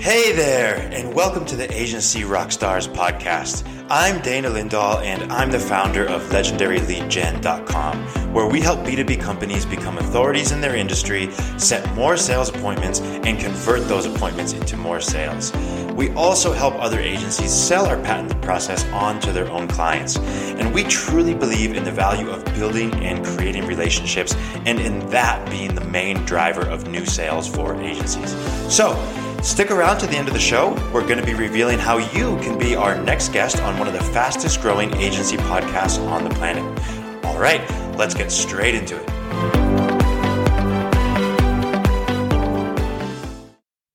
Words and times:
Hey 0.00 0.32
there, 0.32 0.88
and 0.94 1.12
welcome 1.12 1.44
to 1.44 1.56
the 1.56 1.70
Agency 1.70 2.22
Rockstars 2.22 2.88
podcast. 2.88 3.68
I'm 3.90 4.22
Dana 4.22 4.48
Lindahl, 4.48 5.02
and 5.02 5.30
I'm 5.30 5.50
the 5.50 5.60
founder 5.60 6.06
of 6.06 6.22
LegendaryLeadGen.com, 6.30 8.32
where 8.32 8.46
we 8.46 8.62
help 8.62 8.80
B2B 8.80 9.20
companies 9.20 9.66
become 9.66 9.98
authorities 9.98 10.52
in 10.52 10.62
their 10.62 10.74
industry, 10.74 11.30
set 11.58 11.94
more 11.94 12.16
sales 12.16 12.48
appointments, 12.48 13.00
and 13.00 13.38
convert 13.38 13.86
those 13.88 14.06
appointments 14.06 14.54
into 14.54 14.78
more 14.78 15.02
sales. 15.02 15.52
We 15.92 16.08
also 16.12 16.54
help 16.54 16.76
other 16.76 16.98
agencies 16.98 17.52
sell 17.52 17.84
our 17.84 17.98
patented 17.98 18.40
process 18.40 18.86
on 18.92 19.20
to 19.20 19.32
their 19.32 19.50
own 19.50 19.68
clients. 19.68 20.16
And 20.16 20.72
we 20.72 20.84
truly 20.84 21.34
believe 21.34 21.76
in 21.76 21.84
the 21.84 21.92
value 21.92 22.30
of 22.30 22.42
building 22.54 22.94
and 23.04 23.22
creating 23.22 23.66
relationships, 23.66 24.34
and 24.64 24.80
in 24.80 25.06
that 25.10 25.46
being 25.50 25.74
the 25.74 25.84
main 25.84 26.24
driver 26.24 26.62
of 26.62 26.88
new 26.88 27.04
sales 27.04 27.46
for 27.46 27.78
agencies. 27.82 28.34
So, 28.74 28.96
Stick 29.42 29.70
around 29.70 29.98
to 29.98 30.06
the 30.06 30.18
end 30.18 30.28
of 30.28 30.34
the 30.34 30.40
show. 30.40 30.74
We're 30.92 31.06
going 31.06 31.18
to 31.18 31.24
be 31.24 31.32
revealing 31.32 31.78
how 31.78 31.96
you 31.96 32.36
can 32.42 32.58
be 32.58 32.76
our 32.76 33.00
next 33.02 33.32
guest 33.32 33.58
on 33.62 33.78
one 33.78 33.88
of 33.88 33.94
the 33.94 34.02
fastest 34.02 34.60
growing 34.60 34.94
agency 34.96 35.38
podcasts 35.38 35.98
on 36.08 36.24
the 36.24 36.30
planet. 36.30 36.62
All 37.24 37.38
right, 37.38 37.62
let's 37.96 38.12
get 38.12 38.30
straight 38.30 38.74
into 38.74 38.96
it. 39.00 39.10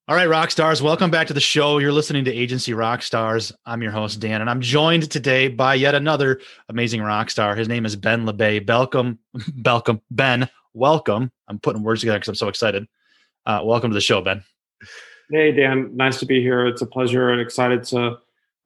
All 0.07 0.15
right, 0.15 0.27
rock 0.27 0.49
stars, 0.49 0.81
welcome 0.81 1.11
back 1.11 1.27
to 1.27 1.33
the 1.33 1.39
show. 1.39 1.77
You're 1.77 1.91
listening 1.91 2.25
to 2.25 2.33
Agency 2.33 2.73
Rock 2.73 3.03
Stars. 3.03 3.51
I'm 3.67 3.83
your 3.83 3.91
host, 3.91 4.19
Dan, 4.19 4.41
and 4.41 4.49
I'm 4.49 4.61
joined 4.61 5.11
today 5.11 5.47
by 5.47 5.75
yet 5.75 5.93
another 5.93 6.41
amazing 6.69 7.03
rock 7.03 7.29
star. 7.29 7.55
His 7.55 7.67
name 7.67 7.85
is 7.85 7.95
Ben 7.95 8.25
Labay. 8.25 8.67
Welcome, 8.67 9.19
welcome, 9.63 10.01
Ben. 10.09 10.49
Welcome. 10.73 11.31
I'm 11.47 11.59
putting 11.59 11.83
words 11.83 12.01
together 12.01 12.17
because 12.17 12.29
I'm 12.29 12.35
so 12.35 12.47
excited. 12.47 12.87
Uh, 13.45 13.61
welcome 13.63 13.91
to 13.91 13.95
the 13.95 14.01
show, 14.01 14.21
Ben. 14.21 14.43
Hey, 15.31 15.51
Dan. 15.51 15.95
Nice 15.95 16.19
to 16.19 16.25
be 16.25 16.41
here. 16.41 16.67
It's 16.67 16.81
a 16.81 16.85
pleasure 16.85 17.31
and 17.31 17.41
excited 17.41 17.83
to 17.85 18.17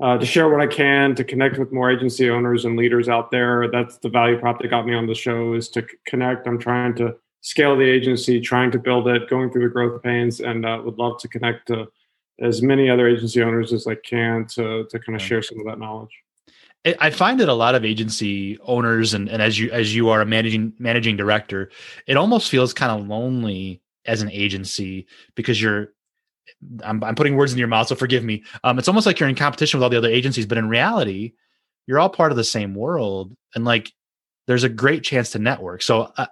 uh, 0.02 0.18
to 0.18 0.26
share 0.26 0.50
what 0.50 0.62
I 0.62 0.68
can 0.68 1.14
to 1.16 1.24
connect 1.24 1.58
with 1.58 1.72
more 1.72 1.92
agency 1.92 2.30
owners 2.30 2.66
and 2.66 2.78
leaders 2.78 3.10
out 3.10 3.32
there. 3.32 3.70
That's 3.70 3.98
the 3.98 4.10
value 4.10 4.40
prop 4.40 4.62
that 4.62 4.70
got 4.70 4.86
me 4.86 4.94
on 4.94 5.08
the 5.08 5.16
show 5.16 5.54
is 5.54 5.70
to 5.70 5.86
connect. 6.06 6.48
I'm 6.48 6.60
trying 6.60 6.96
to 6.96 7.16
scale 7.42 7.78
the 7.78 7.84
agency, 7.84 8.40
trying 8.40 8.72
to 8.72 8.80
build 8.80 9.08
it, 9.08 9.30
going 9.30 9.52
through 9.52 9.64
the 9.64 9.74
growth 9.74 10.02
pains, 10.02 10.40
and 10.40 10.66
uh, 10.66 10.82
would 10.84 10.98
love 10.98 11.20
to 11.20 11.28
connect 11.28 11.68
to 11.68 11.88
as 12.42 12.62
many 12.62 12.90
other 12.90 13.08
agency 13.08 13.42
owners 13.42 13.74
as 13.74 13.88
I 13.88 13.96
can 13.96 14.46
to 14.48 14.86
to 14.90 15.00
kind 15.00 15.16
of 15.16 15.22
share 15.22 15.42
some 15.42 15.60
of 15.60 15.66
that 15.66 15.80
knowledge. 15.80 16.12
I 17.00 17.10
find 17.10 17.40
that 17.42 17.50
a 17.50 17.54
lot 17.54 17.76
of 17.76 17.84
agency 17.84 18.58
owners 18.62 19.14
and, 19.14 19.28
and 19.28 19.42
as 19.42 19.60
you 19.60 19.70
as 19.72 19.94
you 19.94 20.10
are 20.10 20.22
a 20.22 20.26
managing 20.26 20.74
managing 20.80 21.18
director, 21.18 21.72
it 22.08 22.16
almost 22.16 22.50
feels 22.50 22.74
kind 22.74 22.92
of 22.92 23.08
lonely 23.08 23.82
as 24.06 24.22
an 24.22 24.32
agency 24.32 25.06
because 25.36 25.62
you're 25.62 25.94
I'm, 26.84 27.04
I'm 27.04 27.16
putting 27.16 27.36
words 27.36 27.52
in 27.52 27.58
your 27.58 27.68
mouth, 27.68 27.88
so 27.88 27.96
forgive 27.96 28.24
me. 28.24 28.44
Um, 28.64 28.80
it's 28.80 28.88
almost 28.88 29.06
like 29.06 29.20
you're 29.20 29.30
in 29.30 29.36
competition 29.36 29.80
with 29.80 29.84
all 29.84 29.90
the 29.90 29.98
other 29.98 30.10
agencies, 30.10 30.46
but 30.46 30.58
in 30.58 30.70
reality, 30.70 31.34
you're 31.88 32.00
all 32.00 32.10
part 32.10 32.32
of 32.32 32.38
the 32.38 32.44
same 32.44 32.76
world, 32.76 33.36
and 33.56 33.66
like 33.66 33.92
there's 34.48 34.64
a 34.64 34.70
great 34.70 35.04
chance 35.04 35.32
to 35.32 35.40
network. 35.40 35.82
So 35.82 36.12
I, 36.18 36.28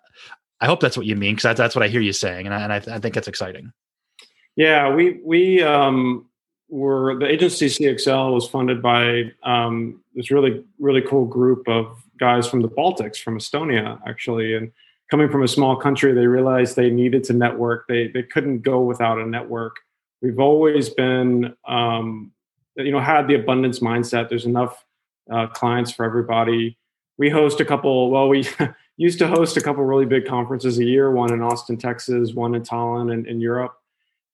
I 0.59 0.65
hope 0.65 0.79
that's 0.79 0.97
what 0.97 1.05
you 1.05 1.15
mean, 1.15 1.35
because 1.35 1.43
that's, 1.43 1.57
that's 1.57 1.75
what 1.75 1.83
I 1.83 1.87
hear 1.87 2.01
you 2.01 2.13
saying, 2.13 2.45
and 2.45 2.53
I, 2.53 2.61
and 2.61 2.73
I, 2.73 2.95
I 2.95 2.99
think 2.99 3.15
that's 3.15 3.27
exciting. 3.27 3.71
Yeah, 4.55 4.93
we 4.93 5.19
we 5.23 5.61
um, 5.61 6.27
were 6.67 7.17
the 7.19 7.27
agency 7.27 7.67
CXL 7.67 8.33
was 8.33 8.47
funded 8.47 8.81
by 8.81 9.31
um, 9.43 10.01
this 10.15 10.31
really 10.31 10.63
really 10.79 11.01
cool 11.01 11.25
group 11.25 11.67
of 11.67 12.03
guys 12.19 12.47
from 12.47 12.61
the 12.61 12.69
Baltics, 12.69 13.17
from 13.17 13.37
Estonia, 13.37 13.99
actually, 14.07 14.55
and 14.55 14.71
coming 15.09 15.29
from 15.29 15.43
a 15.43 15.47
small 15.47 15.75
country, 15.75 16.13
they 16.13 16.27
realized 16.27 16.75
they 16.75 16.89
needed 16.89 17.23
to 17.25 17.33
network. 17.33 17.87
They 17.87 18.07
they 18.07 18.23
couldn't 18.23 18.61
go 18.61 18.81
without 18.81 19.19
a 19.19 19.25
network 19.25 19.77
we've 20.21 20.39
always 20.39 20.89
been 20.89 21.55
um, 21.67 22.31
you 22.75 22.91
know 22.91 22.99
had 22.99 23.27
the 23.27 23.35
abundance 23.35 23.79
mindset. 23.79 24.29
There's 24.29 24.45
enough 24.45 24.83
uh, 25.31 25.47
clients 25.47 25.91
for 25.91 26.05
everybody. 26.05 26.77
We 27.17 27.29
host 27.29 27.59
a 27.59 27.65
couple 27.65 28.11
well 28.11 28.29
we 28.29 28.47
used 28.97 29.19
to 29.19 29.27
host 29.27 29.57
a 29.57 29.61
couple 29.61 29.83
really 29.83 30.05
big 30.05 30.25
conferences 30.25 30.79
a 30.79 30.85
year 30.85 31.11
one 31.11 31.33
in 31.33 31.41
austin 31.41 31.77
texas 31.77 32.33
one 32.33 32.55
in 32.55 32.63
tallinn 32.63 33.13
in, 33.13 33.25
in 33.25 33.41
europe. 33.41 33.77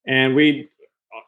And 0.06 0.36
we 0.36 0.70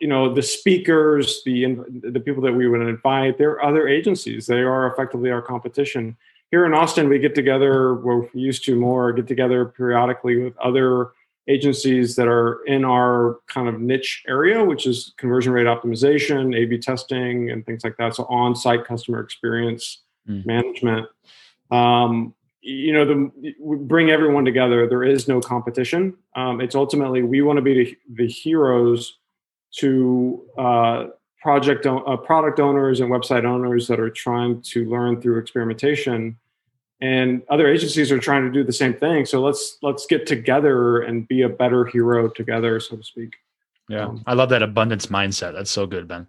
you 0.02 0.08
know 0.08 0.34
the 0.34 0.44
speakers 0.44 1.42
the 1.46 1.66
the 2.12 2.20
people 2.20 2.44
that 2.44 2.54
we 2.54 2.68
would 2.68 2.82
invite 2.82 3.38
they're 3.38 3.64
other 3.64 3.88
agencies. 3.88 4.48
They 4.48 4.62
are 4.62 4.92
effectively 4.92 5.32
our 5.32 5.42
competition. 5.42 6.18
Here 6.52 6.66
in 6.66 6.74
austin 6.74 7.10
we 7.10 7.20
get 7.20 7.36
together 7.36 7.96
we're 7.96 8.28
used 8.34 8.66
to 8.66 8.76
more 8.76 9.14
get 9.14 9.28
together 9.28 9.66
periodically 9.66 10.38
with 10.38 10.58
other 10.58 11.12
agencies 11.48 12.16
that 12.16 12.28
are 12.28 12.64
in 12.66 12.84
our 12.84 13.40
kind 13.48 13.68
of 13.68 13.80
niche 13.80 14.24
area, 14.28 14.64
which 14.64 14.88
is 14.88 15.14
conversion 15.18 15.54
rate 15.54 15.68
optimization, 15.68 16.56
A 16.56 16.66
B 16.66 16.78
testing, 16.78 17.52
and 17.52 17.66
things 17.66 17.84
like 17.84 17.98
that. 17.98 18.16
So 18.16 18.26
on 18.26 18.56
site 18.56 18.86
customer 18.86 19.20
experience 19.20 20.02
mm. 20.28 20.46
management. 20.46 21.08
Um, 21.72 22.34
you 22.62 22.94
know, 22.94 23.06
the, 23.06 23.54
bring 23.82 24.10
everyone 24.10 24.44
together. 24.44 24.88
There 24.88 25.04
is 25.04 25.28
no 25.28 25.40
competition. 25.40 26.16
Um, 26.36 26.62
it's 26.62 26.74
ultimately 26.74 27.22
we 27.22 27.44
want 27.44 27.58
to 27.58 27.62
be 27.62 27.74
the, 27.74 27.98
the 28.16 28.28
heroes 28.28 29.20
to 29.78 30.44
uh, 30.58 31.06
project 31.40 31.86
uh, 31.86 32.18
product 32.18 32.60
owners 32.60 33.02
and 33.02 33.12
website 33.12 33.46
owners 33.46 33.88
that 33.88 34.00
are 34.00 34.10
trying 34.10 34.64
to 34.64 34.90
learn 34.90 35.22
through 35.22 35.38
experimentation 35.38 36.38
and 37.02 37.44
other 37.50 37.68
agencies 37.68 38.12
are 38.12 38.20
trying 38.20 38.44
to 38.44 38.52
do 38.52 38.64
the 38.64 38.74
same 38.74 38.94
thing. 38.94 39.26
So 39.26 39.42
let's 39.42 39.78
let's 39.82 40.06
get 40.06 40.26
together 40.26 41.02
and 41.02 41.28
be 41.28 41.42
a 41.42 41.50
better 41.50 41.86
hero 41.86 42.30
together 42.30 42.80
so 42.80 42.98
to 42.98 43.04
speak. 43.04 43.36
Yeah. 43.88 44.06
Um, 44.06 44.24
i 44.26 44.34
love 44.34 44.50
that 44.50 44.64
abundance 44.64 45.08
mindset. 45.08 45.54
That's 45.54 45.70
so 45.70 45.86
good 45.86 46.08
ben. 46.08 46.26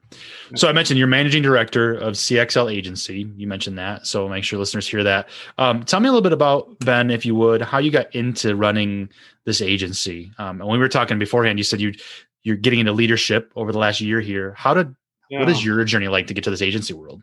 So 0.56 0.68
i 0.68 0.72
mentioned 0.72 0.98
you're 0.98 1.08
managing 1.08 1.42
director 1.42 1.94
of 1.94 2.14
cxl 2.14 2.72
agency. 2.72 3.30
You 3.36 3.46
mentioned 3.46 3.78
that. 3.78 4.06
So 4.06 4.28
make 4.28 4.44
sure 4.44 4.58
listeners 4.58 4.86
hear 4.86 5.04
that. 5.04 5.28
Um, 5.56 5.84
tell 5.84 6.00
me 6.00 6.08
a 6.08 6.12
little 6.12 6.22
bit 6.22 6.32
about 6.32 6.78
ben 6.80 7.10
if 7.10 7.24
you 7.24 7.34
would 7.36 7.62
how 7.62 7.78
you 7.78 7.90
got 7.90 8.14
into 8.14 8.56
running 8.56 9.08
this 9.44 9.62
agency. 9.62 10.32
Um, 10.38 10.60
and 10.60 10.68
when 10.68 10.78
we 10.78 10.78
were 10.78 10.88
talking 10.88 11.18
beforehand 11.18 11.58
you 11.58 11.64
said 11.64 11.80
you 11.80 11.94
you're 12.42 12.56
getting 12.56 12.80
into 12.80 12.92
leadership 12.92 13.52
over 13.56 13.72
the 13.72 13.78
last 13.78 14.00
year 14.00 14.20
here. 14.20 14.54
How 14.56 14.74
did 14.74 14.94
yeah. 15.30 15.40
what 15.40 15.48
is 15.48 15.64
your 15.64 15.82
journey 15.84 16.08
like 16.08 16.26
to 16.26 16.34
get 16.34 16.44
to 16.44 16.50
this 16.50 16.62
agency 16.62 16.92
world 16.92 17.22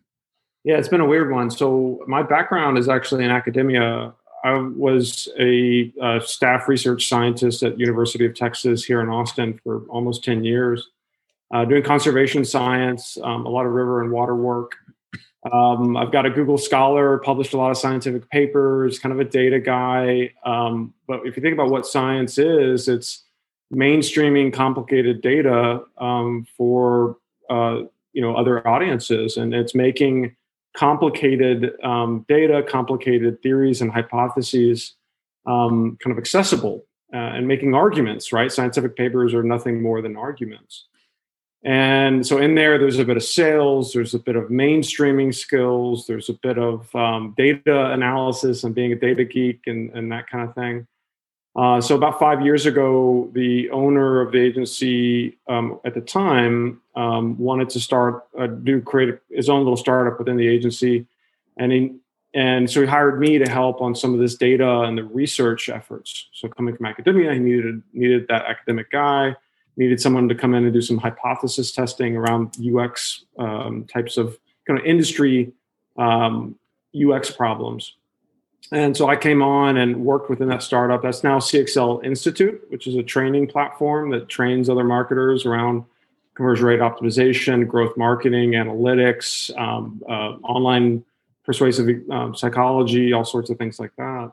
yeah, 0.64 0.78
it's 0.78 0.88
been 0.88 1.02
a 1.02 1.06
weird 1.06 1.32
one. 1.32 1.52
So 1.52 2.04
my 2.08 2.24
background 2.24 2.78
is 2.78 2.88
actually 2.88 3.26
in 3.26 3.32
academia. 3.32 4.14
I 4.46 4.54
was 4.54 5.28
a, 5.40 5.94
a 6.02 6.22
staff 6.22 6.68
research 6.68 7.08
scientist 7.08 7.64
at 7.64 7.80
University 7.80 8.26
of 8.26 8.36
Texas 8.36 8.84
here 8.84 9.02
in 9.02 9.10
Austin 9.10 9.60
for 9.64 9.84
almost 9.90 10.24
10 10.24 10.44
years, 10.44 10.90
uh, 11.54 11.66
doing 11.66 11.84
conservation 11.84 12.46
science, 12.46 13.18
um, 13.24 13.46
a 13.46 13.50
lot 13.50 13.66
of 13.66 13.72
river 13.74 14.02
and 14.02 14.12
water 14.12 14.36
work. 14.36 14.74
Um, 15.52 15.98
I've 15.98 16.12
got 16.12 16.26
a 16.26 16.30
Google 16.30 16.58
Scholar, 16.58 17.18
published 17.18 17.54
a 17.54 17.58
lot 17.58 17.72
of 17.72 17.78
scientific 17.78 18.30
papers, 18.30 19.00
kind 19.00 19.12
of 19.12 19.20
a 19.20 19.30
data 19.30 19.60
guy. 19.60 20.32
Um, 20.46 20.94
but 21.08 21.22
if 21.26 21.36
you 21.36 21.44
think 21.44 21.54
about 21.54 21.70
what 21.70 21.86
science 21.86 22.38
is, 22.38 22.88
it's 22.88 23.26
mainstreaming 23.74 24.54
complicated 24.54 25.22
data 25.22 25.84
um, 25.98 26.48
for 26.56 27.18
uh, 27.50 27.82
you 28.14 28.22
know 28.22 28.36
other 28.36 28.66
audiences, 28.66 29.36
and 29.36 29.54
it's 29.54 29.76
making 29.76 30.34
complicated 30.76 31.74
um, 31.84 32.26
data, 32.28 32.64
complicated 32.68 33.42
theories 33.42 33.82
and 33.82 33.92
hypotheses 33.92 34.96
um, 35.46 35.98
kind 36.02 36.12
of 36.12 36.18
accessible 36.18 36.86
uh, 37.14 37.18
and 37.18 37.48
making 37.48 37.76
arguments, 37.76 38.34
right? 38.34 38.52
Scientific 38.52 38.96
papers 38.96 39.34
are 39.34 39.44
nothing 39.44 39.82
more 39.82 40.02
than 40.02 40.18
arguments. 40.18 40.88
And 41.66 42.26
so 42.28 42.40
in 42.40 42.56
there, 42.56 42.78
there's 42.78 43.00
a 43.00 43.06
bit 43.06 43.16
of 43.16 43.24
sales, 43.24 43.94
there's 43.94 44.14
a 44.14 44.20
bit 44.20 44.36
of 44.36 44.46
mainstreaming 44.46 45.34
skills, 45.34 46.06
there's 46.08 46.28
a 46.28 46.34
bit 46.34 46.58
of 46.58 46.94
um, 46.94 47.34
data 47.38 47.92
analysis 47.92 48.66
and 48.66 48.76
being 48.76 48.92
a 48.92 48.98
data 48.98 49.24
geek 49.24 49.62
and, 49.68 49.90
and 49.92 50.12
that 50.12 50.28
kind 50.28 50.48
of 50.48 50.54
thing. 50.56 50.88
Uh, 51.56 51.80
so 51.80 51.96
about 51.96 52.18
five 52.18 52.42
years 52.42 52.66
ago, 52.66 53.30
the 53.34 53.70
owner 53.70 54.22
of 54.22 54.32
the 54.32 54.40
agency 54.40 55.38
um, 55.48 55.80
at 55.86 55.94
the 55.94 56.02
time 56.02 56.82
um, 56.96 57.38
wanted 57.38 57.70
to 57.70 57.80
start 57.80 58.26
uh, 58.40 58.48
do 58.48 58.82
create 58.82 59.20
his 59.30 59.50
own 59.50 59.60
little 59.60 59.78
startup 59.78 60.18
within 60.18 60.36
the 60.36 60.48
agency, 60.48 61.06
and 61.58 61.72
he, 61.72 61.94
and 62.34 62.70
so 62.70 62.82
he 62.82 62.88
hired 62.88 63.20
me 63.20 63.38
to 63.38 63.48
help 63.48 63.82
on 63.82 63.94
some 63.94 64.16
of 64.16 64.20
this 64.20 64.34
data 64.36 64.82
and 64.82 64.98
the 64.98 65.04
research 65.04 65.70
efforts. 65.70 66.28
So 66.34 66.48
coming 66.48 66.76
from 66.76 66.88
academia, 66.88 67.34
he 67.34 67.40
needed 67.40 67.84
needed 67.94 68.28
that 68.30 68.46
academic 68.46 68.90
guy, 68.90 69.36
needed 69.78 70.02
someone 70.02 70.28
to 70.30 70.36
come 70.36 70.56
in 70.56 70.64
and 70.64 70.74
do 70.74 70.82
some 70.82 70.98
hypothesis 70.98 71.72
testing 71.72 72.18
around 72.18 72.56
UX 72.60 73.26
um, 73.38 73.86
types 73.86 74.18
of 74.18 74.40
kind 74.66 74.80
of 74.80 74.86
industry 74.86 75.52
um, 75.98 76.58
UX 76.96 77.30
problems. 77.30 77.96
And 78.72 78.96
so 78.98 79.08
I 79.08 79.16
came 79.16 79.42
on 79.42 79.78
and 79.78 80.04
worked 80.04 80.30
within 80.30 80.48
that 80.48 80.64
startup. 80.64 81.04
That's 81.04 81.24
now 81.24 81.38
CXL 81.38 82.04
Institute, 82.04 82.64
which 82.70 82.88
is 82.88 82.96
a 82.96 83.04
training 83.04 83.48
platform 83.48 84.10
that 84.12 84.30
trains 84.30 84.70
other 84.70 84.84
marketers 84.84 85.46
around 85.46 85.84
conversion 86.36 86.66
rate 86.66 86.80
optimization, 86.80 87.68
growth 87.68 87.96
marketing, 87.98 88.52
analytics, 88.52 89.56
um, 89.60 90.02
uh, 90.10 90.38
online 90.44 91.04
persuasive 91.44 92.10
um, 92.10 92.36
psychology, 92.36 93.14
all 93.14 93.26
sorts 93.26 93.50
of 93.50 93.58
things 93.58 93.80
like 93.80 93.96
that. 93.98 94.32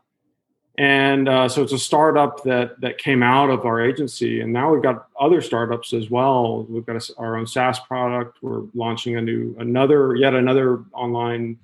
and 0.78 1.28
uh, 1.28 1.48
so 1.48 1.62
it's 1.62 1.72
a 1.72 1.78
startup 1.78 2.42
that 2.44 2.80
that 2.80 2.96
came 2.98 3.22
out 3.22 3.50
of 3.50 3.66
our 3.66 3.80
agency, 3.80 4.40
and 4.40 4.52
now 4.52 4.72
we've 4.72 4.82
got 4.82 5.08
other 5.18 5.42
startups 5.42 5.92
as 5.92 6.08
well. 6.08 6.64
We've 6.70 6.86
got 6.86 6.96
a, 6.96 7.14
our 7.18 7.36
own 7.36 7.46
SaaS 7.46 7.80
product. 7.80 8.38
We're 8.40 8.62
launching 8.74 9.16
a 9.16 9.20
new 9.20 9.54
another 9.58 10.14
yet 10.14 10.34
another 10.34 10.84
online 10.92 11.58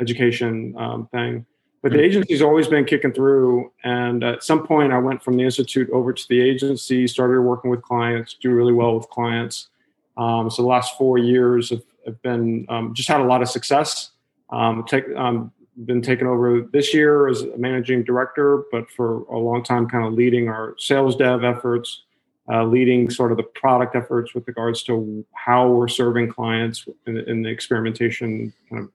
education 0.00 0.74
um, 0.78 1.08
thing. 1.08 1.44
But 1.82 1.92
the 1.92 2.00
agency's 2.00 2.42
always 2.42 2.68
been 2.68 2.84
kicking 2.84 3.12
through, 3.12 3.72
and 3.82 4.22
at 4.22 4.44
some 4.44 4.64
point, 4.64 4.92
I 4.92 4.98
went 4.98 5.20
from 5.20 5.36
the 5.36 5.42
institute 5.42 5.90
over 5.90 6.12
to 6.12 6.28
the 6.28 6.40
agency, 6.40 7.08
started 7.08 7.40
working 7.40 7.70
with 7.72 7.82
clients, 7.82 8.34
do 8.40 8.50
really 8.50 8.72
well 8.72 8.94
with 8.96 9.08
clients. 9.10 9.68
Um, 10.16 10.48
so 10.48 10.62
the 10.62 10.68
last 10.68 10.96
four 10.96 11.18
years 11.18 11.70
have, 11.70 11.82
have 12.06 12.22
been 12.22 12.66
um, 12.68 12.94
just 12.94 13.08
had 13.08 13.20
a 13.20 13.24
lot 13.24 13.42
of 13.42 13.48
success. 13.48 14.12
Um, 14.50 14.84
take, 14.86 15.04
um, 15.16 15.50
been 15.84 16.02
taken 16.02 16.28
over 16.28 16.60
this 16.72 16.94
year 16.94 17.26
as 17.26 17.42
a 17.42 17.56
managing 17.56 18.04
director, 18.04 18.62
but 18.70 18.88
for 18.88 19.22
a 19.24 19.38
long 19.38 19.64
time, 19.64 19.88
kind 19.88 20.06
of 20.06 20.12
leading 20.12 20.48
our 20.48 20.76
sales 20.78 21.16
dev 21.16 21.42
efforts, 21.42 22.04
uh, 22.48 22.62
leading 22.64 23.10
sort 23.10 23.32
of 23.32 23.38
the 23.38 23.42
product 23.42 23.96
efforts 23.96 24.34
with 24.34 24.46
regards 24.46 24.84
to 24.84 25.24
how 25.32 25.68
we're 25.68 25.88
serving 25.88 26.28
clients 26.28 26.86
in, 27.06 27.16
in 27.18 27.42
the 27.42 27.48
experimentation 27.48 28.52
kind 28.70 28.84
of 28.84 28.90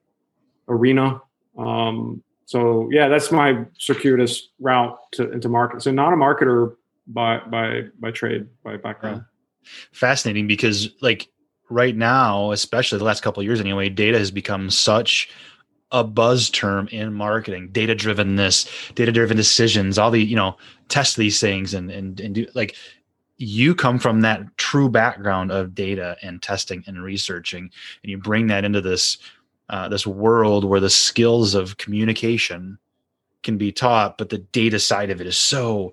arena. 0.68 1.20
Um, 1.58 2.22
so 2.48 2.88
yeah, 2.90 3.08
that's 3.08 3.30
my 3.30 3.66
circuitous 3.78 4.48
route 4.58 4.98
to, 5.12 5.30
into 5.32 5.50
market. 5.50 5.82
So 5.82 5.90
not 5.90 6.14
a 6.14 6.16
marketer 6.16 6.76
by 7.06 7.40
by 7.40 7.82
by 8.00 8.10
trade, 8.10 8.46
by 8.64 8.78
background. 8.78 9.22
Yeah. 9.62 9.70
Fascinating 9.92 10.46
because 10.46 10.88
like 11.02 11.28
right 11.68 11.94
now, 11.94 12.52
especially 12.52 12.96
the 12.96 13.04
last 13.04 13.22
couple 13.22 13.42
of 13.42 13.44
years 13.44 13.60
anyway, 13.60 13.90
data 13.90 14.18
has 14.18 14.30
become 14.30 14.70
such 14.70 15.28
a 15.92 16.02
buzz 16.02 16.48
term 16.48 16.88
in 16.88 17.12
marketing 17.12 17.68
data 17.72 17.94
driven 17.94 18.36
this 18.36 18.66
data 18.94 19.10
driven 19.10 19.38
decisions 19.38 19.96
all 19.96 20.10
the 20.10 20.22
you 20.22 20.36
know 20.36 20.54
test 20.88 21.16
these 21.16 21.40
things 21.40 21.72
and 21.72 21.90
and 21.90 22.20
and 22.20 22.34
do 22.34 22.46
like 22.54 22.76
you 23.38 23.74
come 23.74 23.98
from 23.98 24.20
that 24.20 24.42
true 24.58 24.90
background 24.90 25.50
of 25.50 25.74
data 25.74 26.14
and 26.22 26.42
testing 26.42 26.84
and 26.86 27.02
researching 27.02 27.70
and 28.02 28.10
you 28.10 28.18
bring 28.18 28.48
that 28.48 28.66
into 28.66 28.82
this 28.82 29.16
uh, 29.70 29.88
this 29.88 30.06
world 30.06 30.64
where 30.64 30.80
the 30.80 30.90
skills 30.90 31.54
of 31.54 31.76
communication 31.76 32.78
can 33.42 33.56
be 33.56 33.70
taught 33.70 34.18
but 34.18 34.30
the 34.30 34.38
data 34.38 34.78
side 34.78 35.10
of 35.10 35.20
it 35.20 35.26
is 35.26 35.36
so 35.36 35.92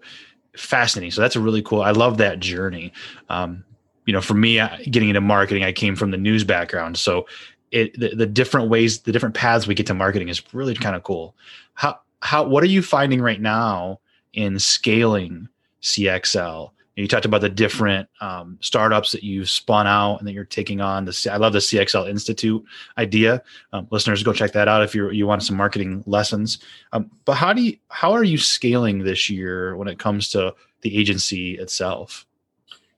fascinating. 0.57 1.11
So 1.11 1.21
that's 1.21 1.35
a 1.35 1.41
really 1.41 1.61
cool. 1.61 1.81
I 1.81 1.91
love 1.91 2.17
that 2.17 2.39
journey. 2.39 2.93
Um, 3.29 3.63
you 4.05 4.13
know 4.13 4.21
for 4.21 4.35
me 4.35 4.57
getting 4.89 5.09
into 5.09 5.21
marketing 5.21 5.63
i 5.63 5.71
came 5.71 5.95
from 5.95 6.11
the 6.11 6.17
news 6.17 6.43
background. 6.43 6.97
So 6.97 7.27
it 7.71 7.99
the, 7.99 8.09
the 8.15 8.25
different 8.25 8.69
ways 8.69 9.01
the 9.01 9.11
different 9.11 9.35
paths 9.35 9.67
we 9.67 9.75
get 9.75 9.87
to 9.87 9.93
marketing 9.93 10.29
is 10.29 10.41
really 10.53 10.75
kind 10.75 10.95
of 10.95 11.03
cool. 11.03 11.35
How 11.73 11.99
how 12.21 12.43
what 12.43 12.63
are 12.63 12.67
you 12.67 12.81
finding 12.81 13.21
right 13.21 13.41
now 13.41 13.99
in 14.33 14.59
scaling 14.59 15.47
cxl 15.81 16.71
you 16.95 17.07
talked 17.07 17.25
about 17.25 17.41
the 17.41 17.49
different 17.49 18.07
um, 18.21 18.57
startups 18.61 19.11
that 19.11 19.23
you've 19.23 19.49
spun 19.49 19.85
out 19.85 20.17
and 20.17 20.27
that 20.27 20.33
you're 20.33 20.45
taking 20.45 20.79
on. 20.79 21.05
The 21.05 21.29
I 21.31 21.37
love 21.37 21.53
the 21.53 21.59
CXL 21.59 22.09
Institute 22.09 22.63
idea. 22.97 23.43
Um, 23.73 23.87
listeners, 23.91 24.23
go 24.23 24.31
check 24.31 24.53
that 24.53 24.67
out 24.67 24.81
if 24.81 24.95
you 24.95 25.09
you 25.09 25.27
want 25.27 25.43
some 25.43 25.57
marketing 25.57 26.03
lessons. 26.07 26.59
Um, 26.93 27.11
but 27.25 27.33
how 27.33 27.51
do 27.51 27.61
you 27.61 27.77
how 27.89 28.13
are 28.13 28.23
you 28.23 28.37
scaling 28.37 28.99
this 28.99 29.29
year 29.29 29.75
when 29.75 29.87
it 29.87 29.99
comes 29.99 30.29
to 30.29 30.55
the 30.81 30.97
agency 30.97 31.57
itself? 31.57 32.25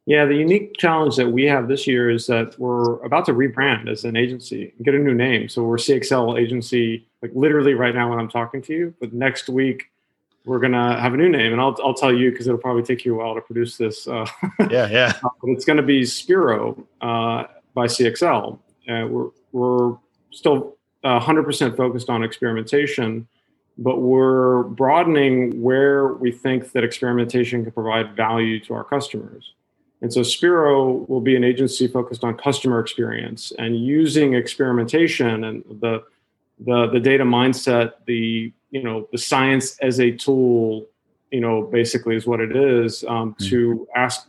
Yeah, 0.05 0.25
the 0.25 0.35
unique 0.35 0.77
challenge 0.77 1.17
that 1.17 1.31
we 1.31 1.44
have 1.45 1.67
this 1.67 1.85
year 1.85 2.09
is 2.09 2.27
that 2.27 2.57
we're 2.57 3.01
about 3.03 3.25
to 3.25 3.33
rebrand 3.33 3.89
as 3.89 4.05
an 4.05 4.15
agency 4.15 4.73
get 4.83 4.94
a 4.94 4.99
new 4.99 5.15
name. 5.15 5.49
So 5.49 5.63
we're 5.63 5.77
CXL 5.77 6.39
agency, 6.39 7.07
like 7.21 7.31
literally 7.33 7.73
right 7.73 7.95
now 7.95 8.09
when 8.09 8.19
I'm 8.19 8.29
talking 8.29 8.61
to 8.63 8.73
you. 8.73 8.94
But 9.01 9.11
next 9.11 9.49
week 9.49 9.89
we're 10.47 10.59
gonna 10.59 10.99
have 10.99 11.13
a 11.13 11.17
new 11.17 11.27
name, 11.27 11.51
and 11.51 11.61
I'll 11.61 11.75
I'll 11.83 11.94
tell 11.94 12.13
you 12.13 12.31
because 12.31 12.47
it'll 12.47 12.59
probably 12.59 12.83
take 12.83 13.03
you 13.03 13.15
a 13.15 13.17
while 13.23 13.35
to 13.35 13.41
produce 13.41 13.77
this. 13.77 14.07
Uh, 14.07 14.25
yeah, 14.71 14.89
yeah. 14.89 15.13
but 15.21 15.49
it's 15.49 15.65
going 15.65 15.77
to 15.77 15.83
be 15.83 16.03
Speero 16.03 16.81
uh, 17.01 17.44
by 17.73 17.85
CXL. 17.85 18.57
Uh, 18.89 19.07
we're 19.07 19.29
we're 19.51 19.97
still 20.31 20.77
100% 21.03 21.77
focused 21.77 22.09
on 22.09 22.23
experimentation, 22.23 23.27
but 23.77 23.99
we're 23.99 24.63
broadening 24.63 25.61
where 25.61 26.13
we 26.13 26.31
think 26.31 26.71
that 26.71 26.83
experimentation 26.83 27.63
can 27.63 27.71
provide 27.71 28.15
value 28.15 28.59
to 28.61 28.73
our 28.73 28.83
customers. 28.83 29.53
And 30.01 30.13
so 30.13 30.21
Speero 30.21 31.07
will 31.09 31.21
be 31.21 31.35
an 31.35 31.44
agency 31.44 31.88
focused 31.88 32.23
on 32.23 32.38
customer 32.38 32.79
experience 32.79 33.51
and 33.57 33.77
using 33.77 34.35
experimentation 34.35 35.44
and 35.44 35.63
the 35.81 36.03
the, 36.59 36.88
the 36.88 37.00
data 37.00 37.24
mindset, 37.24 37.94
the 38.06 38.51
you 38.71 38.83
know 38.83 39.07
the 39.12 39.18
science 39.18 39.77
as 39.80 40.00
a 40.00 40.12
tool, 40.12 40.86
you 41.31 41.39
know, 41.39 41.62
basically 41.62 42.15
is 42.15 42.25
what 42.25 42.39
it 42.39 42.56
is 42.56 43.04
um, 43.07 43.33
mm-hmm. 43.33 43.50
to 43.50 43.88
ask 43.95 44.27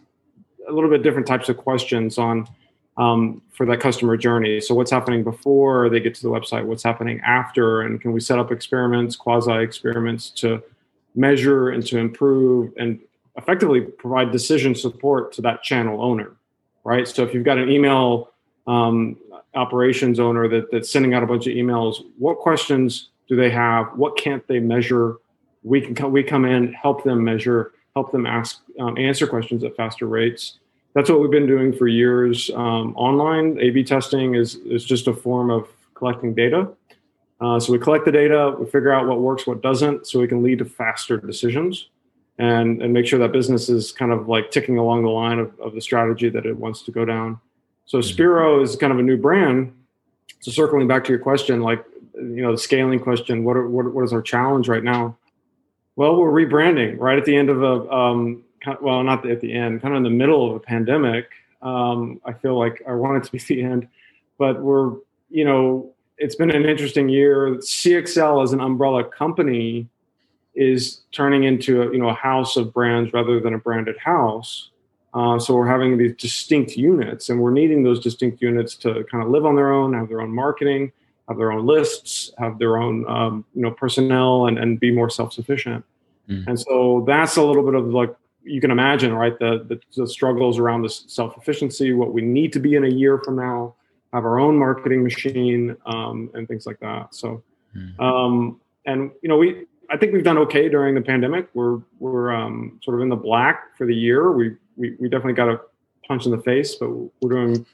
a 0.68 0.72
little 0.72 0.90
bit 0.90 1.02
different 1.02 1.26
types 1.26 1.48
of 1.48 1.56
questions 1.56 2.18
on 2.18 2.48
um, 2.96 3.42
for 3.52 3.64
that 3.66 3.80
customer 3.80 4.16
journey. 4.16 4.60
So 4.60 4.74
what's 4.74 4.90
happening 4.90 5.24
before 5.24 5.88
they 5.88 6.00
get 6.00 6.14
to 6.16 6.22
the 6.22 6.28
website? 6.28 6.64
What's 6.64 6.82
happening 6.82 7.20
after? 7.24 7.82
And 7.82 8.00
can 8.00 8.12
we 8.12 8.20
set 8.20 8.38
up 8.38 8.52
experiments, 8.52 9.16
quasi 9.16 9.62
experiments 9.62 10.30
to 10.30 10.62
measure 11.14 11.70
and 11.70 11.84
to 11.86 11.98
improve 11.98 12.72
and 12.76 13.00
effectively 13.36 13.80
provide 13.80 14.32
decision 14.32 14.74
support 14.74 15.32
to 15.32 15.42
that 15.42 15.62
channel 15.62 16.02
owner, 16.02 16.32
right? 16.84 17.06
So 17.06 17.22
if 17.22 17.32
you've 17.32 17.44
got 17.44 17.58
an 17.58 17.70
email 17.70 18.32
um, 18.66 19.16
operations 19.54 20.20
owner 20.20 20.48
that, 20.48 20.70
that's 20.70 20.90
sending 20.90 21.14
out 21.14 21.22
a 21.22 21.26
bunch 21.26 21.46
of 21.46 21.54
emails, 21.54 22.04
what 22.18 22.38
questions 22.38 23.08
do 23.28 23.36
they 23.36 23.50
have? 23.50 23.86
What 23.96 24.16
can't 24.16 24.46
they 24.46 24.60
measure? 24.60 25.16
We 25.62 25.80
can 25.80 25.94
come, 25.94 26.12
we 26.12 26.22
come 26.22 26.44
in, 26.44 26.72
help 26.72 27.04
them 27.04 27.24
measure, 27.24 27.72
help 27.94 28.12
them 28.12 28.26
ask, 28.26 28.60
um, 28.80 28.96
answer 28.96 29.26
questions 29.26 29.64
at 29.64 29.76
faster 29.76 30.06
rates. 30.06 30.58
That's 30.94 31.10
what 31.10 31.20
we've 31.20 31.30
been 31.30 31.46
doing 31.46 31.72
for 31.72 31.86
years. 31.86 32.50
Um, 32.54 32.94
online 32.96 33.58
A/B 33.60 33.84
testing 33.84 34.34
is 34.34 34.56
is 34.56 34.84
just 34.84 35.06
a 35.06 35.12
form 35.12 35.50
of 35.50 35.68
collecting 35.94 36.34
data. 36.34 36.70
Uh, 37.40 37.60
so 37.60 37.72
we 37.72 37.78
collect 37.78 38.04
the 38.04 38.10
data, 38.10 38.56
we 38.58 38.66
figure 38.66 38.92
out 38.92 39.06
what 39.06 39.20
works, 39.20 39.46
what 39.46 39.62
doesn't, 39.62 40.08
so 40.08 40.18
we 40.18 40.26
can 40.26 40.42
lead 40.42 40.58
to 40.58 40.64
faster 40.64 41.16
decisions 41.18 41.88
and 42.38 42.82
and 42.82 42.92
make 42.92 43.06
sure 43.06 43.18
that 43.18 43.32
business 43.32 43.68
is 43.68 43.92
kind 43.92 44.12
of 44.12 44.28
like 44.28 44.50
ticking 44.50 44.78
along 44.78 45.02
the 45.02 45.10
line 45.10 45.38
of, 45.38 45.52
of 45.60 45.74
the 45.74 45.80
strategy 45.80 46.28
that 46.28 46.46
it 46.46 46.56
wants 46.56 46.82
to 46.82 46.90
go 46.90 47.04
down. 47.04 47.38
So 47.88 47.98
mm-hmm. 47.98 48.22
Speero 48.22 48.62
is 48.62 48.76
kind 48.76 48.92
of 48.92 48.98
a 48.98 49.02
new 49.02 49.16
brand. 49.16 49.72
So 50.40 50.52
circling 50.52 50.86
back 50.86 51.04
to 51.04 51.10
your 51.10 51.18
question, 51.18 51.62
like 51.62 51.84
you 52.14 52.42
know 52.42 52.52
the 52.52 52.58
scaling 52.58 53.00
question, 53.00 53.44
what 53.44 53.56
are, 53.56 53.68
what, 53.68 53.92
what 53.92 54.04
is 54.04 54.12
our 54.12 54.22
challenge 54.22 54.68
right 54.68 54.84
now? 54.84 55.16
Well, 55.96 56.16
we're 56.16 56.30
rebranding 56.30 56.98
right 57.00 57.18
at 57.18 57.24
the 57.24 57.34
end 57.34 57.50
of 57.50 57.62
a 57.62 57.90
um, 57.90 58.44
well, 58.80 59.02
not 59.02 59.28
at 59.28 59.40
the 59.40 59.52
end, 59.52 59.82
kind 59.82 59.94
of 59.94 59.98
in 59.98 60.02
the 60.04 60.10
middle 60.10 60.48
of 60.48 60.54
a 60.54 60.60
pandemic. 60.60 61.30
Um, 61.62 62.20
I 62.24 62.34
feel 62.34 62.56
like 62.58 62.82
I 62.86 62.92
want 62.92 63.16
it 63.16 63.24
to 63.24 63.32
be 63.32 63.38
the 63.54 63.62
end, 63.62 63.88
but 64.38 64.60
we're 64.60 64.92
you 65.30 65.44
know 65.44 65.94
it's 66.18 66.34
been 66.34 66.50
an 66.50 66.66
interesting 66.66 67.08
year. 67.08 67.54
CXL 67.56 68.44
as 68.44 68.52
an 68.52 68.60
umbrella 68.60 69.02
company 69.02 69.88
is 70.54 71.02
turning 71.12 71.44
into 71.44 71.82
a, 71.82 71.92
you 71.92 71.98
know 71.98 72.10
a 72.10 72.14
house 72.14 72.56
of 72.56 72.74
brands 72.74 73.14
rather 73.14 73.40
than 73.40 73.54
a 73.54 73.58
branded 73.58 73.96
house. 73.96 74.70
Uh, 75.18 75.36
so 75.36 75.52
we're 75.52 75.66
having 75.66 75.98
these 75.98 76.14
distinct 76.14 76.76
units, 76.76 77.28
and 77.28 77.40
we're 77.40 77.50
needing 77.50 77.82
those 77.82 77.98
distinct 77.98 78.40
units 78.40 78.76
to 78.76 79.02
kind 79.10 79.24
of 79.24 79.30
live 79.30 79.44
on 79.44 79.56
their 79.56 79.72
own, 79.72 79.92
have 79.92 80.08
their 80.08 80.20
own 80.20 80.32
marketing, 80.32 80.92
have 81.26 81.36
their 81.36 81.50
own 81.50 81.66
lists, 81.66 82.30
have 82.38 82.56
their 82.60 82.76
own 82.76 83.04
um, 83.08 83.44
you 83.52 83.62
know 83.62 83.72
personnel, 83.72 84.46
and 84.46 84.58
and 84.58 84.78
be 84.78 84.92
more 84.92 85.10
self 85.10 85.32
sufficient. 85.32 85.84
Mm. 86.28 86.46
And 86.46 86.60
so 86.60 87.04
that's 87.04 87.36
a 87.36 87.42
little 87.42 87.64
bit 87.64 87.74
of 87.74 87.86
like 87.88 88.14
you 88.44 88.60
can 88.60 88.70
imagine, 88.70 89.12
right? 89.12 89.36
The, 89.40 89.64
the, 89.68 89.80
the 89.96 90.06
struggles 90.06 90.56
around 90.56 90.82
this 90.82 91.04
self 91.08 91.36
efficiency, 91.36 91.92
what 91.92 92.12
we 92.12 92.22
need 92.22 92.52
to 92.52 92.60
be 92.60 92.76
in 92.76 92.84
a 92.84 92.88
year 92.88 93.18
from 93.18 93.34
now, 93.34 93.74
have 94.12 94.24
our 94.24 94.38
own 94.38 94.56
marketing 94.56 95.02
machine, 95.02 95.76
um, 95.84 96.30
and 96.34 96.46
things 96.46 96.64
like 96.64 96.78
that. 96.78 97.12
So, 97.12 97.42
mm. 97.76 97.98
um, 97.98 98.60
and 98.86 99.10
you 99.22 99.28
know, 99.28 99.36
we 99.36 99.66
I 99.90 99.96
think 99.96 100.12
we've 100.12 100.22
done 100.22 100.38
okay 100.38 100.68
during 100.68 100.94
the 100.94 101.00
pandemic. 101.00 101.48
We're 101.54 101.80
we're 101.98 102.32
um, 102.32 102.78
sort 102.84 102.96
of 102.96 103.02
in 103.02 103.08
the 103.08 103.16
black 103.16 103.76
for 103.76 103.84
the 103.84 103.94
year. 103.96 104.30
We 104.30 104.54
we, 104.78 104.96
we 104.98 105.08
definitely 105.08 105.34
got 105.34 105.48
a 105.48 105.60
punch 106.06 106.24
in 106.24 106.32
the 106.32 106.38
face, 106.38 106.74
but 106.76 106.88
we're 106.88 107.30
doing 107.30 107.66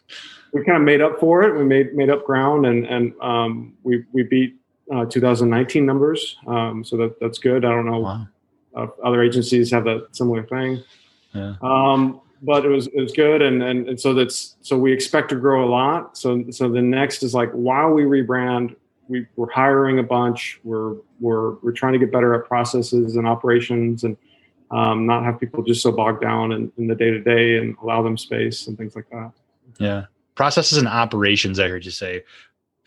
we 0.53 0.65
kind 0.65 0.77
of 0.79 0.83
made 0.83 1.01
up 1.01 1.19
for 1.19 1.43
it. 1.43 1.57
We 1.57 1.65
made 1.65 1.95
made 1.95 2.11
up 2.11 2.25
ground, 2.25 2.67
and 2.67 2.87
and 2.87 3.13
um, 3.21 3.75
we 3.83 4.05
we 4.13 4.23
beat 4.23 4.57
uh, 4.93 5.05
2019 5.07 5.85
numbers. 5.85 6.37
Um, 6.47 6.85
so 6.85 6.97
that 6.97 7.21
that's 7.21 7.39
good. 7.39 7.65
I 7.65 7.71
don't 7.71 7.87
know 7.87 8.01
wow. 8.01 8.27
uh, 8.77 8.87
other 9.05 9.23
agencies 9.23 9.71
have 9.71 9.87
a 9.87 10.03
similar 10.13 10.45
thing. 10.45 10.83
Yeah. 11.33 11.55
Um, 11.63 12.21
but 12.43 12.65
it 12.65 12.69
was 12.69 12.89
it 12.89 13.01
was 13.01 13.13
good, 13.13 13.43
and, 13.43 13.63
and 13.63 13.89
and 13.89 14.01
so 14.01 14.15
that's 14.15 14.57
so 14.61 14.79
we 14.79 14.93
expect 14.93 15.31
to 15.31 15.37
grow 15.37 15.65
a 15.65 15.71
lot. 15.71 16.17
So 16.17 16.45
so 16.51 16.69
the 16.69 16.83
next 16.83 17.23
is 17.23 17.35
like 17.35 17.51
while 17.53 17.91
we 17.91 18.03
rebrand, 18.03 18.77
we, 19.09 19.27
we're 19.37 19.51
hiring 19.51 19.99
a 19.99 20.03
bunch. 20.03 20.61
We're 20.63 20.97
we're 21.21 21.55
we're 21.63 21.73
trying 21.73 21.95
to 21.95 21.99
get 21.99 22.13
better 22.13 22.35
at 22.35 22.47
processes 22.47 23.17
and 23.17 23.27
operations, 23.27 24.05
and 24.05 24.17
um, 24.75 25.07
not 25.07 25.25
have 25.25 25.39
people 25.39 25.63
just 25.63 25.83
so 25.83 25.93
bogged 25.93 26.21
down 26.21 26.53
in, 26.53 26.73
in 26.77 26.89
the 26.89 26.95
day 26.95 27.11
to 27.11 27.21
day, 27.21 27.59
and 27.59 27.77
allow 27.83 28.03
them 28.03 28.17
space 28.17 28.67
and 28.67 28.77
things 28.77 28.97
like 28.97 29.09
that. 29.11 29.33
Yeah, 29.79 30.07
processes 30.35 30.79
and 30.79 30.89
operations. 30.89 31.61
I 31.61 31.69
heard 31.69 31.85
you 31.85 31.91
say. 31.91 32.25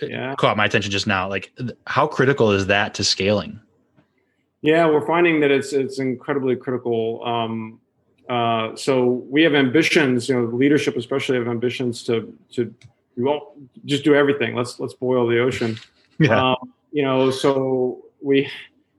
Yeah, 0.01 0.36
caught 0.36 0.58
my 0.58 0.65
attention 0.65 0.91
just 0.91 1.08
now. 1.08 1.27
Like, 1.27 1.51
how 1.88 2.06
critical 2.06 2.51
is 2.51 2.67
that 2.67 2.94
to 2.96 3.03
scaling? 3.03 3.60
Yeah, 4.62 4.86
we're 4.88 5.06
finding 5.06 5.39
that 5.39 5.51
it's 5.51 5.74
it's 5.74 6.00
incredibly 6.00 6.56
critical. 6.56 7.24
Um, 7.25 7.79
uh, 8.29 8.75
so 8.75 9.06
we 9.29 9.44
have 9.44 9.56
ambitions, 9.56 10.27
you 10.27 10.36
know, 10.36 10.46
leadership 10.46 10.98
especially 10.98 11.38
have 11.38 11.48
ambitions 11.48 12.03
to 12.03 12.38
to 12.51 12.74
we 13.15 13.24
won't 13.24 13.44
just 13.86 14.03
do 14.03 14.13
everything. 14.13 14.56
Let's 14.56 14.79
let's 14.79 14.94
boil 14.94 15.27
the 15.27 15.39
ocean. 15.39 15.77
Yeah. 16.20 16.51
Um, 16.51 16.74
you 16.91 17.03
know, 17.03 17.32
so 17.32 18.06
we 18.22 18.50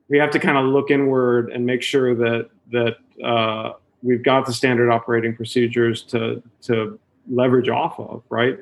we 0.09 0.19
have 0.19 0.31
to 0.31 0.39
kind 0.39 0.57
of 0.57 0.67
look 0.67 0.91
inward 0.91 1.51
and 1.53 1.67
make 1.67 1.83
sure 1.83 2.15
that 2.15 2.51
that 2.73 2.97
uh, 3.25 3.73
we've 4.03 4.23
got 4.23 4.47
the 4.47 4.53
standard 4.53 4.91
operating 4.91 5.35
procedures 5.35 6.03
to 6.05 6.43
to 6.63 6.99
leverage 7.31 7.69
off 7.69 7.99
of, 7.99 8.23
right? 8.29 8.59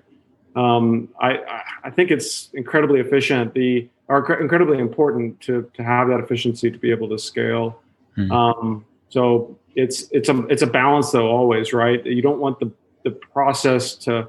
Um, 0.55 1.09
I 1.21 1.63
I 1.85 1.91
think 1.91 2.11
it's 2.11 2.51
incredibly 2.55 3.01
efficient. 3.01 3.55
The 3.55 3.89
are 4.09 4.41
incredibly 4.41 4.79
important 4.79 5.41
to 5.43 5.71
to 5.75 5.83
have 5.83 6.09
that 6.09 6.21
efficiency 6.21 6.71
to 6.71 6.79
be 6.79 6.91
able 6.91 7.09
to 7.11 7.19
scale. 7.19 7.81
Mm-hmm. 8.17 8.33
Um, 8.33 8.85
so 9.09 9.59
it's 9.75 10.09
it's 10.11 10.29
a 10.29 10.39
it's 10.47 10.63
a 10.63 10.67
balance 10.67 11.11
though 11.11 11.29
always, 11.29 11.73
right? 11.73 12.05
You 12.05 12.23
don't 12.23 12.41
want 12.41 12.59
the 12.61 12.71
the 13.05 13.11
process 13.11 13.95
to 13.95 14.29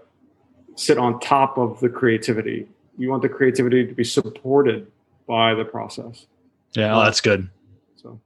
sit 0.76 0.98
on 0.98 1.20
top 1.20 1.58
of 1.58 1.80
the 1.80 1.90
creativity. 1.90 2.68
You 2.98 3.10
want 3.10 3.22
the 3.22 3.30
creativity 3.30 3.86
to 3.86 3.94
be 3.94 4.04
supported 4.04 4.92
by 5.28 5.54
the 5.54 5.66
process. 5.66 6.28
Yeah, 6.74 6.96
oh, 6.96 7.04
that's 7.04 7.22
good. 7.22 7.50
So, 7.96 8.20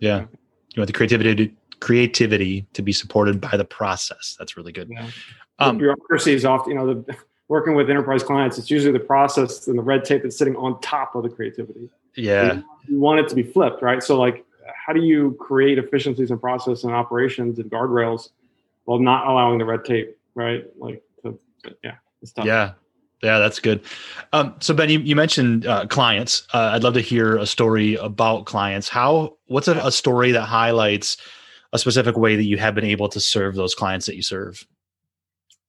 yeah, 0.00 0.26
you 0.74 0.80
want 0.80 0.86
the 0.86 0.92
creativity 0.92 1.48
to, 1.48 1.54
creativity 1.80 2.66
to 2.72 2.82
be 2.82 2.92
supported 2.92 3.40
by 3.40 3.56
the 3.56 3.64
process. 3.64 4.36
That's 4.38 4.56
really 4.56 4.72
good. 4.72 4.88
Yeah. 4.90 5.08
Um, 5.58 5.78
bureaucracy 5.78 6.32
is 6.32 6.44
often, 6.44 6.72
you 6.72 6.78
know, 6.78 6.94
the, 6.94 7.16
working 7.48 7.74
with 7.74 7.90
enterprise 7.90 8.22
clients, 8.22 8.56
it's 8.56 8.70
usually 8.70 8.92
the 8.92 9.04
process 9.04 9.68
and 9.68 9.78
the 9.78 9.82
red 9.82 10.04
tape 10.04 10.22
that's 10.22 10.38
sitting 10.38 10.56
on 10.56 10.80
top 10.80 11.14
of 11.14 11.22
the 11.22 11.28
creativity. 11.28 11.90
Yeah, 12.14 12.54
you, 12.54 12.64
you 12.88 13.00
want 13.00 13.20
it 13.20 13.28
to 13.28 13.34
be 13.34 13.42
flipped, 13.42 13.82
right? 13.82 14.02
So, 14.02 14.18
like, 14.18 14.44
how 14.86 14.92
do 14.92 15.00
you 15.00 15.36
create 15.38 15.78
efficiencies 15.78 16.30
in 16.30 16.38
process 16.38 16.84
and 16.84 16.92
operations 16.92 17.58
and 17.58 17.70
guardrails 17.70 18.30
while 18.84 18.98
not 18.98 19.26
allowing 19.26 19.58
the 19.58 19.64
red 19.64 19.84
tape, 19.84 20.16
right? 20.34 20.64
Like, 20.78 21.02
to, 21.22 21.38
yeah, 21.84 21.96
it's 22.22 22.32
tough. 22.32 22.46
Yeah, 22.46 22.72
yeah, 23.22 23.38
that's 23.38 23.60
good. 23.60 23.82
Um, 24.32 24.54
so 24.60 24.74
Ben, 24.74 24.90
you, 24.90 24.98
you 25.00 25.14
mentioned 25.14 25.66
uh, 25.66 25.86
clients. 25.86 26.46
Uh, 26.52 26.70
I'd 26.72 26.82
love 26.82 26.94
to 26.94 27.00
hear 27.00 27.36
a 27.36 27.46
story 27.46 27.94
about 27.96 28.46
clients. 28.46 28.88
How? 28.88 29.36
What's 29.46 29.68
a, 29.68 29.76
a, 29.78 29.92
story 29.92 30.32
that 30.32 30.42
highlights 30.42 31.16
a 31.72 31.78
specific 31.78 32.16
way 32.16 32.36
that 32.36 32.44
you 32.44 32.58
have 32.58 32.74
been 32.74 32.84
able 32.84 33.08
to 33.10 33.20
serve 33.20 33.54
those 33.54 33.74
clients 33.74 34.06
that 34.06 34.16
you 34.16 34.22
serve? 34.22 34.66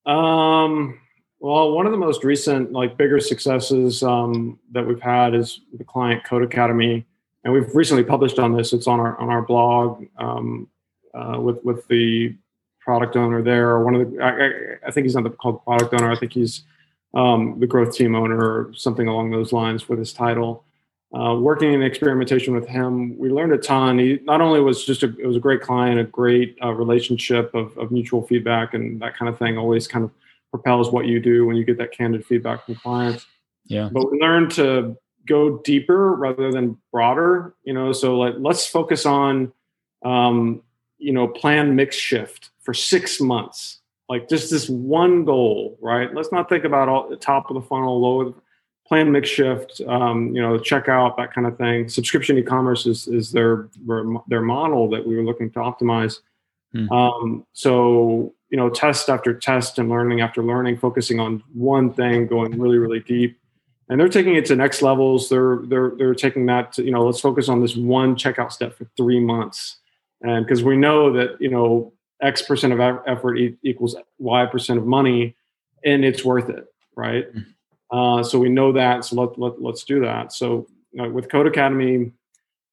Um. 0.05 0.99
Well, 1.39 1.73
one 1.73 1.85
of 1.85 1.91
the 1.91 1.97
most 1.97 2.23
recent, 2.23 2.71
like 2.71 2.95
bigger 2.95 3.19
successes 3.19 4.01
um, 4.01 4.57
that 4.71 4.87
we've 4.87 5.01
had 5.01 5.35
is 5.35 5.59
the 5.77 5.83
client 5.83 6.23
Codecademy, 6.23 7.03
and 7.43 7.53
we've 7.53 7.75
recently 7.75 8.05
published 8.05 8.39
on 8.39 8.55
this. 8.55 8.71
It's 8.71 8.87
on 8.87 9.01
our 9.01 9.19
on 9.19 9.29
our 9.29 9.41
blog 9.41 10.05
um, 10.17 10.69
uh, 11.13 11.37
with 11.41 11.61
with 11.65 11.85
the 11.89 12.33
product 12.79 13.17
owner 13.17 13.41
there. 13.41 13.79
One 13.79 13.95
of 13.95 14.11
the, 14.11 14.23
I, 14.23 14.87
I 14.87 14.91
think 14.91 15.03
he's 15.03 15.15
not 15.15 15.25
the 15.25 15.31
called 15.31 15.63
product 15.65 15.93
owner. 15.93 16.09
I 16.09 16.15
think 16.15 16.31
he's 16.31 16.63
um, 17.13 17.59
the 17.59 17.67
growth 17.67 17.95
team 17.95 18.15
owner 18.15 18.37
or 18.37 18.73
something 18.75 19.07
along 19.07 19.31
those 19.31 19.53
lines 19.53 19.87
with 19.87 19.99
his 19.99 20.13
title. 20.13 20.65
Uh, 21.13 21.35
working 21.35 21.73
in 21.73 21.83
experimentation 21.83 22.55
with 22.55 22.67
him, 22.67 23.15
we 23.19 23.29
learned 23.29 23.53
a 23.53 23.57
ton. 23.57 23.99
He 23.99 24.19
not 24.23 24.41
only 24.41 24.59
was 24.61 24.83
just 24.83 25.03
a, 25.03 25.15
it 25.19 25.27
was 25.27 25.35
a 25.35 25.39
great 25.39 25.61
client, 25.61 25.99
a 25.99 26.05
great 26.05 26.57
uh, 26.63 26.71
relationship 26.71 27.53
of, 27.53 27.77
of 27.77 27.91
mutual 27.91 28.23
feedback 28.23 28.73
and 28.73 28.99
that 29.01 29.15
kind 29.15 29.29
of 29.29 29.37
thing 29.37 29.57
always 29.57 29.87
kind 29.87 30.03
of 30.03 30.11
propels 30.49 30.91
what 30.91 31.05
you 31.05 31.19
do 31.19 31.45
when 31.45 31.55
you 31.55 31.63
get 31.63 31.77
that 31.77 31.91
candid 31.91 32.25
feedback 32.25 32.65
from 32.65 32.75
clients. 32.75 33.27
Yeah. 33.65 33.89
But 33.91 34.11
we 34.11 34.19
learned 34.19 34.51
to 34.51 34.97
go 35.27 35.59
deeper 35.59 36.15
rather 36.15 36.51
than 36.51 36.77
broader, 36.91 37.53
you 37.63 37.73
know, 37.73 37.91
so 37.93 38.17
like 38.17 38.33
let's 38.39 38.65
focus 38.65 39.05
on, 39.05 39.53
um, 40.03 40.63
you 40.97 41.13
know, 41.13 41.27
plan 41.27 41.75
mix 41.75 41.95
shift 41.95 42.49
for 42.59 42.73
six 42.73 43.21
months 43.21 43.81
like 44.13 44.29
just 44.29 44.51
this 44.51 44.69
one 44.69 45.25
goal, 45.25 45.75
right? 45.81 46.13
Let's 46.13 46.31
not 46.31 46.47
think 46.47 46.65
about 46.65 46.87
all 46.87 47.09
the 47.09 47.15
top 47.15 47.49
of 47.49 47.55
the 47.55 47.63
funnel, 47.63 47.99
low 47.99 48.35
plan 48.87 49.11
mix 49.11 49.27
shift, 49.27 49.81
um, 49.87 50.35
you 50.35 50.41
know, 50.41 50.59
checkout, 50.59 51.17
that 51.17 51.33
kind 51.33 51.47
of 51.47 51.57
thing. 51.57 51.89
Subscription 51.89 52.37
e-commerce 52.37 52.85
is 52.85 53.07
is 53.07 53.31
their 53.31 53.69
their 54.27 54.41
model 54.41 54.87
that 54.91 55.03
we 55.07 55.15
were 55.15 55.23
looking 55.23 55.49
to 55.53 55.59
optimize. 55.59 56.19
Hmm. 56.73 56.91
Um, 56.91 57.45
so 57.53 58.35
you 58.51 58.57
know, 58.57 58.69
test 58.69 59.09
after 59.09 59.33
test 59.33 59.79
and 59.79 59.89
learning 59.89 60.21
after 60.21 60.43
learning, 60.43 60.77
focusing 60.77 61.19
on 61.19 61.41
one 61.51 61.91
thing, 61.91 62.27
going 62.27 62.59
really 62.59 62.77
really 62.77 62.99
deep, 62.99 63.39
and 63.89 63.99
they're 63.99 64.09
taking 64.09 64.35
it 64.35 64.45
to 64.45 64.55
next 64.55 64.83
levels. 64.83 65.27
They're 65.27 65.61
they're 65.63 65.93
they're 65.97 66.13
taking 66.13 66.45
that 66.45 66.73
to 66.73 66.83
you 66.83 66.91
know, 66.91 67.03
let's 67.03 67.19
focus 67.19 67.49
on 67.49 67.61
this 67.61 67.75
one 67.75 68.15
checkout 68.15 68.51
step 68.51 68.75
for 68.77 68.85
three 68.95 69.19
months, 69.19 69.77
and 70.21 70.45
because 70.45 70.63
we 70.63 70.77
know 70.77 71.11
that 71.13 71.41
you 71.41 71.49
know 71.49 71.93
X 72.23 72.41
percent 72.41 72.73
of 72.73 72.79
effort 73.05 73.37
equals 73.63 73.95
Y 74.17 74.45
percent 74.47 74.79
of 74.79 74.85
money, 74.85 75.35
and 75.83 76.03
it's 76.03 76.23
worth 76.23 76.49
it, 76.49 76.65
right? 76.95 77.33
Mm-hmm. 77.33 77.97
Uh, 77.97 78.23
so 78.23 78.39
we 78.39 78.49
know 78.49 78.71
that. 78.71 79.05
So 79.05 79.21
let, 79.21 79.37
let 79.37 79.61
let's 79.61 79.83
do 79.83 79.99
that. 80.01 80.33
So 80.33 80.67
you 80.91 81.03
know, 81.03 81.09
with 81.09 81.27
Codecademy, 81.27 82.11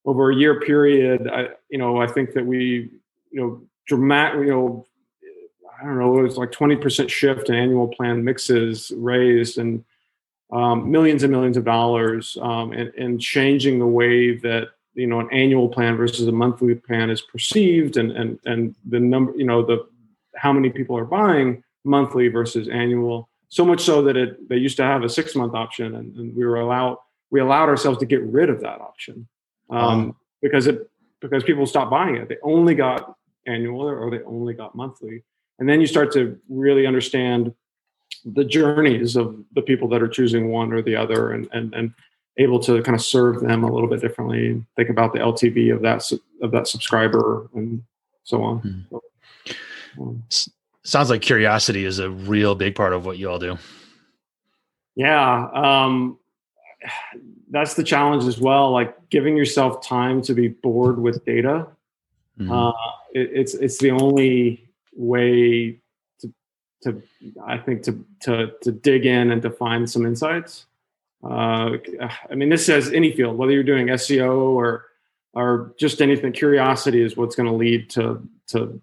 over 0.05 0.31
a 0.31 0.37
year 0.37 0.61
period, 0.61 1.29
I 1.29 1.49
you 1.69 1.79
know 1.79 2.01
I 2.01 2.07
think 2.07 2.33
that 2.35 2.47
we 2.47 2.91
you 3.31 3.41
know 3.41 3.63
dramatic 3.87 4.41
you 4.41 4.51
know 4.51 4.87
I 5.81 5.85
don't 5.85 5.99
know 5.99 6.19
it 6.19 6.23
was 6.23 6.37
like 6.37 6.53
twenty 6.53 6.77
percent 6.77 7.11
shift 7.11 7.49
in 7.49 7.55
annual 7.55 7.89
plan 7.89 8.25
mixes 8.25 8.93
raised 8.97 9.59
and 9.59 9.85
um, 10.53 10.91
millions 10.91 11.23
and 11.23 11.33
millions 11.33 11.57
of 11.57 11.65
dollars 11.65 12.37
um, 12.41 12.73
and, 12.73 12.93
and 12.95 13.21
changing 13.21 13.79
the 13.79 13.87
way 13.87 14.37
that 14.37 14.71
you 15.01 15.07
know 15.07 15.21
an 15.21 15.29
annual 15.33 15.69
plan 15.69 15.97
versus 15.97 16.27
a 16.27 16.33
monthly 16.33 16.75
plan 16.75 17.11
is 17.11 17.23
perceived 17.23 17.97
and 17.97 18.13
and 18.13 18.39
and 18.45 18.75
the 18.89 19.01
number 19.01 19.33
you 19.37 19.45
know 19.45 19.63
the 19.63 19.87
how 20.37 20.53
many 20.53 20.71
people 20.71 20.97
are 20.97 21.05
buying 21.05 21.63
monthly 21.85 22.29
versus 22.29 22.69
annual. 22.69 23.29
So 23.49 23.65
much 23.65 23.81
so 23.81 24.03
that 24.03 24.17
it 24.17 24.49
they 24.49 24.57
used 24.57 24.77
to 24.77 24.85
have 24.85 25.03
a 25.03 25.09
six 25.09 25.35
month 25.35 25.55
option 25.55 25.97
and, 25.97 26.15
and 26.17 26.37
we 26.37 26.45
were 26.45 26.61
allowed 26.61 26.99
we 27.31 27.41
allowed 27.41 27.69
ourselves 27.69 27.99
to 27.99 28.07
get 28.07 28.23
rid 28.23 28.51
of 28.51 28.61
that 28.61 28.81
option 28.81 29.27
um, 29.71 30.17
because 30.43 30.67
it 30.67 30.91
because 31.21 31.43
people 31.45 31.67
stopped 31.67 31.91
buying 31.91 32.17
it. 32.17 32.29
They 32.29 32.39
only 32.43 32.75
got 32.75 33.15
annual 33.47 33.83
or 33.83 34.11
they 34.11 34.23
only 34.23 34.55
got 34.55 34.75
monthly. 34.75 35.23
And 35.59 35.69
then 35.69 35.81
you 35.81 35.87
start 35.87 36.13
to 36.13 36.39
really 36.49 36.87
understand 36.87 37.53
the 38.25 38.45
journeys 38.45 39.17
of 39.17 39.43
the 39.55 39.63
people 39.63 39.89
that 39.89 40.03
are 40.03 40.09
choosing 40.09 40.49
one 40.49 40.73
or 40.73 40.83
the 40.83 40.97
other 40.97 41.33
and 41.33 41.49
and 41.53 41.75
and 41.75 41.95
able 42.39 42.59
to 42.61 42.83
kind 42.83 42.95
of 42.95 43.03
serve 43.03 43.41
them 43.41 43.65
a 43.65 43.73
little 43.73 43.89
bit 43.89 44.01
differently. 44.01 44.65
Think 44.77 44.89
about 44.89 45.13
the 45.13 45.19
LTV 45.19 45.75
of 45.75 45.83
that 45.83 46.11
of 46.43 46.51
that 46.53 46.69
subscriber 46.69 47.49
and 47.55 47.83
so 48.25 48.43
on. 48.43 48.61
Mm-hmm. 48.61 48.97
So, 49.97 50.03
um, 50.03 50.25
Sounds 50.83 51.11
like 51.11 51.21
curiosity 51.21 51.85
is 51.85 51.99
a 51.99 52.09
real 52.09 52.55
big 52.55 52.75
part 52.75 52.95
of 52.95 53.05
what 53.05 53.19
you 53.19 53.29
all 53.29 53.39
do. 53.39 53.59
Yeah, 54.97 55.49
um, 55.53 56.19
that's 57.51 57.75
the 57.75 57.85
challenge 57.85 58.25
as 58.25 58.39
well. 58.39 58.71
Like 58.71 58.97
giving 59.11 59.37
yourself 59.37 59.87
time 59.87 60.23
to 60.23 60.35
be 60.35 60.49
bored 60.49 60.99
with 60.99 61.25
data. 61.25 61.67
Mm-hmm. 62.39 62.51
Uh, 62.51 62.73
it, 63.13 63.31
it's 63.33 63.55
it's 63.55 63.79
the 63.79 63.91
only 63.91 64.69
way 64.95 65.79
to 66.21 66.33
to 66.83 67.03
I 67.45 67.59
think 67.59 67.83
to 67.83 68.05
to 68.23 68.53
to 68.63 68.73
dig 68.73 69.05
in 69.05 69.31
and 69.31 69.43
to 69.43 69.51
find 69.51 69.89
some 69.89 70.07
insights. 70.07 70.67
Uh, 71.23 71.77
I 72.31 72.35
mean, 72.35 72.49
this 72.49 72.65
says 72.65 72.93
any 72.93 73.13
field, 73.13 73.37
whether 73.37 73.53
you're 73.53 73.63
doing 73.63 73.89
SEO 73.89 74.41
or 74.41 74.87
or 75.33 75.75
just 75.79 76.03
anything. 76.03 76.33
Curiosity 76.33 77.03
is 77.03 77.17
what's 77.17 77.37
going 77.37 77.49
to 77.49 77.55
lead 77.55 77.91
to 77.91 78.27
to 78.49 78.81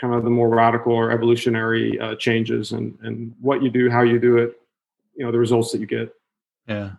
kind 0.00 0.14
of 0.14 0.24
the 0.24 0.30
more 0.30 0.48
radical 0.48 0.92
or 0.92 1.10
evolutionary 1.10 1.98
uh, 2.00 2.14
changes 2.16 2.72
and 2.72 2.98
and 3.02 3.34
what 3.40 3.62
you 3.62 3.70
do, 3.70 3.90
how 3.90 4.02
you 4.02 4.18
do 4.18 4.38
it, 4.38 4.60
you 5.14 5.24
know, 5.24 5.32
the 5.32 5.38
results 5.38 5.72
that 5.72 5.80
you 5.80 5.86
get. 5.86 6.12
Yeah. 6.66 6.92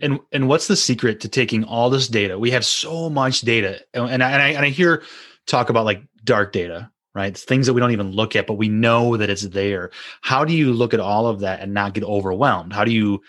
And 0.00 0.20
and 0.32 0.48
what's 0.48 0.66
the 0.66 0.76
secret 0.76 1.20
to 1.20 1.28
taking 1.28 1.64
all 1.64 1.90
this 1.90 2.08
data? 2.08 2.38
We 2.38 2.50
have 2.52 2.64
so 2.64 3.10
much 3.10 3.42
data, 3.42 3.84
and 3.92 4.22
I, 4.22 4.30
and 4.30 4.42
I, 4.42 4.48
and 4.50 4.64
I 4.64 4.70
hear 4.70 5.02
talk 5.46 5.68
about 5.68 5.84
like 5.84 6.02
dark 6.24 6.52
data, 6.52 6.90
right? 7.14 7.36
Things 7.36 7.66
that 7.66 7.74
we 7.74 7.80
don't 7.80 7.92
even 7.92 8.12
look 8.12 8.34
at, 8.34 8.46
but 8.46 8.54
we 8.54 8.68
know 8.68 9.18
that 9.18 9.28
it's 9.28 9.42
there. 9.42 9.90
How 10.22 10.44
do 10.46 10.54
you 10.54 10.72
look 10.72 10.94
at 10.94 11.00
all 11.00 11.26
of 11.26 11.40
that 11.40 11.60
and 11.60 11.74
not 11.74 11.92
get 11.92 12.04
overwhelmed? 12.04 12.72
How 12.72 12.84
do 12.84 12.92
you 12.92 13.20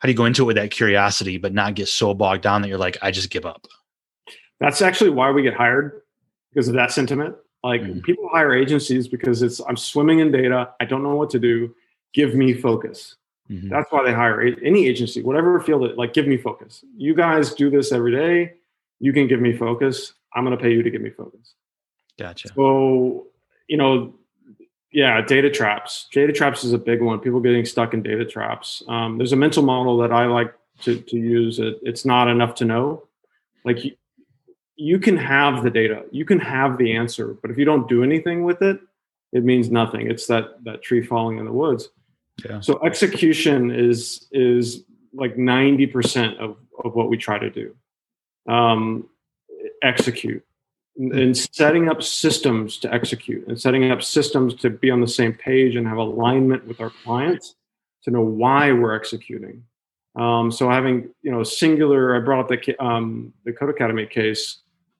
how 0.00 0.06
do 0.06 0.12
you 0.12 0.16
go 0.16 0.24
into 0.24 0.42
it 0.42 0.46
with 0.46 0.56
that 0.56 0.70
curiosity 0.70 1.36
but 1.36 1.52
not 1.52 1.74
get 1.74 1.88
so 1.88 2.14
bogged 2.14 2.42
down 2.42 2.62
that 2.62 2.68
you're 2.68 2.78
like 2.78 2.98
i 3.02 3.10
just 3.10 3.30
give 3.30 3.46
up? 3.46 3.66
That's 4.58 4.82
actually 4.82 5.10
why 5.10 5.30
we 5.30 5.42
get 5.42 5.54
hired 5.54 6.02
because 6.52 6.68
of 6.68 6.74
that 6.74 6.90
sentiment. 6.90 7.36
Like 7.62 7.82
mm-hmm. 7.82 8.00
people 8.00 8.28
hire 8.30 8.54
agencies 8.54 9.06
because 9.08 9.42
it's 9.42 9.60
i'm 9.68 9.76
swimming 9.76 10.18
in 10.18 10.32
data. 10.32 10.70
I 10.80 10.86
don't 10.86 11.02
know 11.02 11.14
what 11.14 11.30
to 11.30 11.38
do. 11.38 11.74
Give 12.14 12.34
me 12.34 12.54
focus. 12.54 13.16
Mm-hmm. 13.50 13.68
that's 13.68 13.90
why 13.90 14.04
they 14.04 14.12
hire 14.12 14.40
any 14.40 14.86
agency 14.86 15.22
whatever 15.22 15.58
field 15.58 15.82
it 15.82 15.98
like 15.98 16.12
give 16.12 16.26
me 16.26 16.36
focus. 16.36 16.84
You 16.96 17.14
guys 17.14 17.52
do 17.52 17.68
this 17.68 17.92
every 17.92 18.12
day. 18.12 18.54
You 19.00 19.12
can 19.12 19.26
give 19.26 19.40
me 19.40 19.56
focus. 19.56 20.12
I'm 20.34 20.44
going 20.44 20.56
to 20.56 20.62
pay 20.62 20.72
you 20.72 20.84
to 20.84 20.90
give 20.90 21.02
me 21.02 21.10
focus. 21.10 21.54
Gotcha. 22.18 22.48
So 22.54 23.26
you 23.68 23.76
know 23.76 24.14
yeah, 24.92 25.20
data 25.20 25.50
traps. 25.50 26.08
Data 26.12 26.32
traps 26.32 26.64
is 26.64 26.72
a 26.72 26.78
big 26.78 27.00
one. 27.00 27.20
People 27.20 27.40
getting 27.40 27.64
stuck 27.64 27.94
in 27.94 28.02
data 28.02 28.24
traps. 28.24 28.82
Um, 28.88 29.18
there's 29.18 29.32
a 29.32 29.36
mental 29.36 29.62
model 29.62 29.96
that 29.98 30.12
I 30.12 30.26
like 30.26 30.52
to, 30.82 31.00
to 31.00 31.16
use. 31.16 31.58
It, 31.58 31.78
it's 31.82 32.04
not 32.04 32.28
enough 32.28 32.54
to 32.56 32.64
know. 32.64 33.04
Like 33.64 33.84
you, 33.84 33.92
you 34.76 34.98
can 34.98 35.16
have 35.16 35.62
the 35.62 35.70
data, 35.70 36.04
you 36.10 36.24
can 36.24 36.40
have 36.40 36.78
the 36.78 36.92
answer, 36.96 37.36
but 37.42 37.50
if 37.50 37.58
you 37.58 37.64
don't 37.64 37.88
do 37.88 38.02
anything 38.02 38.44
with 38.44 38.62
it, 38.62 38.80
it 39.32 39.44
means 39.44 39.70
nothing. 39.70 40.10
It's 40.10 40.26
that 40.26 40.64
that 40.64 40.82
tree 40.82 41.04
falling 41.04 41.38
in 41.38 41.44
the 41.44 41.52
woods. 41.52 41.90
Yeah. 42.44 42.60
So 42.60 42.80
execution 42.84 43.70
is 43.70 44.26
is 44.32 44.84
like 45.12 45.36
90% 45.36 46.38
of, 46.38 46.56
of 46.82 46.94
what 46.94 47.10
we 47.10 47.16
try 47.16 47.38
to 47.38 47.50
do. 47.50 47.74
Um, 48.48 49.08
execute 49.82 50.44
and 51.00 51.36
setting 51.36 51.88
up 51.88 52.02
systems 52.02 52.76
to 52.76 52.92
execute 52.92 53.46
and 53.48 53.58
setting 53.58 53.90
up 53.90 54.02
systems 54.02 54.54
to 54.54 54.68
be 54.68 54.90
on 54.90 55.00
the 55.00 55.08
same 55.08 55.32
page 55.32 55.74
and 55.74 55.86
have 55.86 55.96
alignment 55.96 56.66
with 56.66 56.80
our 56.80 56.90
clients 56.90 57.54
to 58.04 58.10
know 58.10 58.20
why 58.20 58.70
we're 58.72 58.94
executing. 58.94 59.64
Um, 60.14 60.52
so 60.52 60.68
having 60.68 61.08
you 61.22 61.30
know 61.30 61.42
singular, 61.42 62.16
I 62.16 62.20
brought 62.20 62.40
up 62.40 62.48
the 62.48 62.84
um, 62.84 63.32
the 63.44 63.52
Codecademy 63.52 64.10
case. 64.10 64.58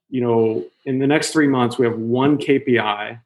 You 0.08 0.22
know, 0.22 0.66
in 0.86 0.98
the 0.98 1.06
next 1.06 1.32
three 1.32 1.46
months, 1.46 1.78
we 1.78 1.86
have 1.86 1.98
one 1.98 2.38
KPI. 2.38 3.20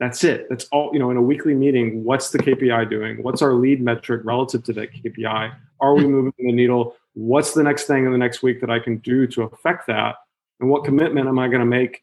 That's 0.00 0.24
it. 0.24 0.46
That's 0.50 0.64
all. 0.66 0.90
You 0.92 0.98
know, 0.98 1.10
in 1.10 1.16
a 1.16 1.22
weekly 1.22 1.54
meeting, 1.54 2.04
what's 2.04 2.30
the 2.30 2.38
KPI 2.38 2.90
doing? 2.90 3.22
What's 3.22 3.42
our 3.42 3.54
lead 3.54 3.80
metric 3.80 4.22
relative 4.24 4.64
to 4.64 4.72
that 4.74 4.92
KPI? 4.92 5.54
Are 5.80 5.94
we 5.94 6.06
moving 6.06 6.32
the 6.38 6.52
needle? 6.52 6.96
What's 7.14 7.54
the 7.54 7.62
next 7.62 7.84
thing 7.84 8.04
in 8.04 8.12
the 8.12 8.18
next 8.18 8.42
week 8.42 8.60
that 8.60 8.70
I 8.70 8.78
can 8.78 8.98
do 8.98 9.26
to 9.28 9.42
affect 9.42 9.86
that? 9.86 10.16
And 10.60 10.70
what 10.70 10.84
commitment 10.84 11.28
am 11.28 11.38
I 11.38 11.48
going 11.48 11.60
to 11.60 11.66
make 11.66 12.02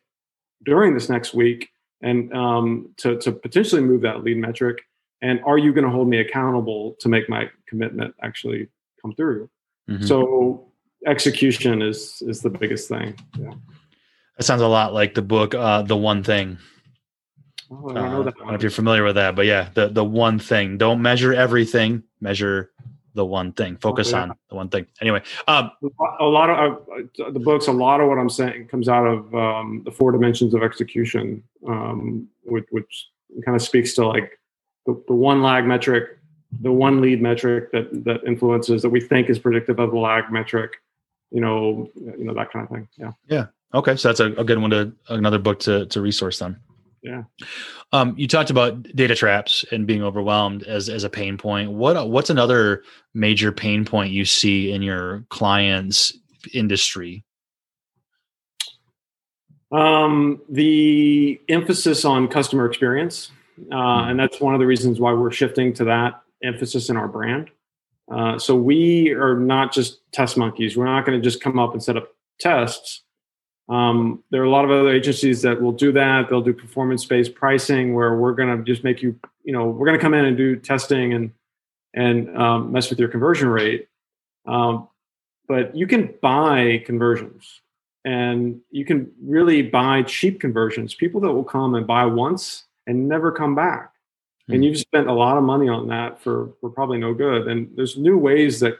during 0.63 0.93
this 0.93 1.09
next 1.09 1.33
week 1.33 1.69
and 2.01 2.33
um, 2.33 2.89
to, 2.97 3.17
to 3.19 3.31
potentially 3.31 3.81
move 3.81 4.01
that 4.01 4.23
lead 4.23 4.37
metric? 4.37 4.83
And 5.21 5.39
are 5.45 5.57
you 5.57 5.73
going 5.73 5.85
to 5.85 5.89
hold 5.89 6.09
me 6.09 6.19
accountable 6.19 6.95
to 6.99 7.07
make 7.07 7.29
my 7.29 7.49
commitment 7.67 8.13
actually 8.21 8.67
come 9.01 9.13
through? 9.15 9.49
Mm-hmm. 9.89 10.05
So 10.05 10.67
execution 11.05 11.81
is 11.81 12.21
is 12.25 12.41
the 12.41 12.49
biggest 12.49 12.89
thing. 12.89 13.15
Yeah. 13.37 13.53
That 14.37 14.43
sounds 14.43 14.61
a 14.61 14.67
lot 14.67 14.93
like 14.93 15.13
the 15.13 15.21
book, 15.21 15.53
uh, 15.53 15.83
The 15.83 15.95
One 15.95 16.23
Thing. 16.23 16.57
Oh, 17.71 17.89
I 17.89 17.93
don't 17.93 18.11
know, 18.11 18.19
uh, 18.21 18.23
that 18.23 18.33
I 18.35 18.39
don't 18.39 18.47
know 18.49 18.53
if 18.55 18.61
you're 18.61 18.71
familiar 18.71 19.03
with 19.03 19.15
that, 19.15 19.35
but 19.35 19.45
yeah, 19.45 19.69
the 19.73 19.87
the 19.87 20.03
one 20.03 20.39
thing. 20.39 20.77
Don't 20.77 21.01
measure 21.01 21.33
everything. 21.33 22.03
Measure 22.19 22.71
the 23.13 23.25
one 23.25 23.53
thing. 23.53 23.77
Focus 23.77 24.11
yeah. 24.11 24.23
on 24.23 24.33
the 24.49 24.55
one 24.55 24.69
thing. 24.69 24.85
Anyway, 25.01 25.21
um, 25.47 25.71
a 26.19 26.25
lot 26.25 26.49
of 26.49 26.87
uh, 26.89 27.31
the 27.31 27.39
books, 27.39 27.67
a 27.67 27.71
lot 27.71 28.01
of 28.01 28.09
what 28.09 28.17
I'm 28.17 28.29
saying 28.29 28.67
comes 28.67 28.89
out 28.89 29.05
of 29.05 29.33
um, 29.35 29.81
the 29.85 29.91
four 29.91 30.11
dimensions 30.11 30.53
of 30.53 30.63
execution, 30.63 31.43
um, 31.67 32.27
which, 32.43 32.65
which, 32.71 33.09
kind 33.43 33.55
of 33.55 33.63
speaks 33.63 33.95
to 33.95 34.05
like 34.05 34.39
the, 34.85 35.01
the, 35.07 35.13
one 35.13 35.41
lag 35.41 35.65
metric, 35.65 36.19
the 36.61 36.71
one 36.71 37.01
lead 37.01 37.19
metric 37.19 37.71
that 37.71 38.03
that 38.03 38.23
influences 38.27 38.83
that 38.83 38.89
we 38.89 39.01
think 39.01 39.27
is 39.27 39.39
predictive 39.39 39.79
of 39.79 39.89
the 39.91 39.97
lag 39.97 40.31
metric. 40.31 40.73
You 41.31 41.41
know, 41.41 41.89
you 41.95 42.25
know 42.25 42.33
that 42.35 42.51
kind 42.51 42.65
of 42.65 42.69
thing. 42.69 42.87
Yeah. 42.95 43.11
Yeah. 43.27 43.45
Okay, 43.73 43.95
so 43.95 44.09
that's 44.09 44.19
a, 44.19 44.33
a 44.33 44.43
good 44.43 44.59
one 44.59 44.69
to 44.69 44.93
another 45.09 45.39
book 45.39 45.59
to 45.61 45.87
to 45.87 46.01
resource 46.01 46.39
then. 46.39 46.59
Yeah. 47.03 47.23
Um, 47.91 48.15
you 48.17 48.29
talked 48.29 48.49
about 48.49 48.81
data 48.95 49.13
traps 49.13 49.65
and 49.71 49.85
being 49.85 50.01
overwhelmed 50.01 50.63
as 50.63 50.87
as 50.87 51.03
a 51.03 51.09
pain 51.09 51.37
point. 51.37 51.71
What 51.71 52.09
what's 52.09 52.29
another 52.29 52.83
major 53.13 53.51
pain 53.51 53.83
point 53.83 54.13
you 54.13 54.23
see 54.23 54.71
in 54.71 54.81
your 54.81 55.25
clients' 55.29 56.17
industry? 56.53 57.25
Um, 59.73 60.41
the 60.49 61.41
emphasis 61.49 62.05
on 62.05 62.29
customer 62.29 62.65
experience, 62.65 63.31
uh, 63.71 63.75
mm-hmm. 63.75 64.11
and 64.11 64.19
that's 64.19 64.39
one 64.39 64.53
of 64.53 64.61
the 64.61 64.67
reasons 64.67 64.99
why 64.99 65.11
we're 65.13 65.31
shifting 65.31 65.73
to 65.73 65.83
that 65.85 66.21
emphasis 66.41 66.89
in 66.89 66.95
our 66.95 67.07
brand. 67.09 67.49
Uh, 68.09 68.37
so 68.37 68.55
we 68.55 69.11
are 69.11 69.35
not 69.35 69.73
just 69.73 69.99
test 70.11 70.37
monkeys. 70.37 70.77
We're 70.77 70.85
not 70.85 71.05
going 71.05 71.19
to 71.19 71.23
just 71.23 71.41
come 71.41 71.59
up 71.59 71.73
and 71.73 71.83
set 71.83 71.97
up 71.97 72.09
tests. 72.39 73.01
Um, 73.69 74.23
there 74.29 74.41
are 74.41 74.45
a 74.45 74.49
lot 74.49 74.65
of 74.65 74.71
other 74.71 74.89
agencies 74.89 75.41
that 75.43 75.61
will 75.61 75.71
do 75.71 75.91
that. 75.93 76.29
They'll 76.29 76.41
do 76.41 76.53
performance-based 76.53 77.33
pricing, 77.33 77.93
where 77.93 78.15
we're 78.15 78.33
going 78.33 78.57
to 78.57 78.63
just 78.63 78.83
make 78.83 79.01
you, 79.01 79.17
you 79.43 79.53
know, 79.53 79.65
we're 79.65 79.85
going 79.85 79.97
to 79.97 80.01
come 80.01 80.13
in 80.13 80.25
and 80.25 80.35
do 80.35 80.55
testing 80.55 81.13
and 81.13 81.31
and 81.95 82.35
um, 82.37 82.71
mess 82.71 82.89
with 82.89 82.99
your 82.99 83.07
conversion 83.07 83.47
rate. 83.47 83.87
Um, 84.47 84.87
but 85.47 85.75
you 85.75 85.87
can 85.87 86.13
buy 86.21 86.83
conversions, 86.85 87.61
and 88.03 88.59
you 88.71 88.83
can 88.83 89.11
really 89.21 89.61
buy 89.61 90.03
cheap 90.03 90.41
conversions. 90.41 90.95
People 90.95 91.21
that 91.21 91.31
will 91.31 91.43
come 91.43 91.75
and 91.75 91.87
buy 91.87 92.05
once 92.05 92.65
and 92.87 93.07
never 93.07 93.31
come 93.31 93.55
back, 93.55 93.93
mm-hmm. 93.93 94.53
and 94.53 94.59
hmm. 94.59 94.63
you've 94.63 94.79
spent 94.79 95.07
a 95.07 95.13
lot 95.13 95.37
of 95.37 95.43
money 95.43 95.69
on 95.69 95.87
that 95.87 96.21
for 96.21 96.49
for 96.59 96.69
probably 96.69 96.97
no 96.97 97.13
good. 97.13 97.47
And 97.47 97.69
there's 97.77 97.97
new 97.97 98.17
ways 98.17 98.59
that 98.59 98.77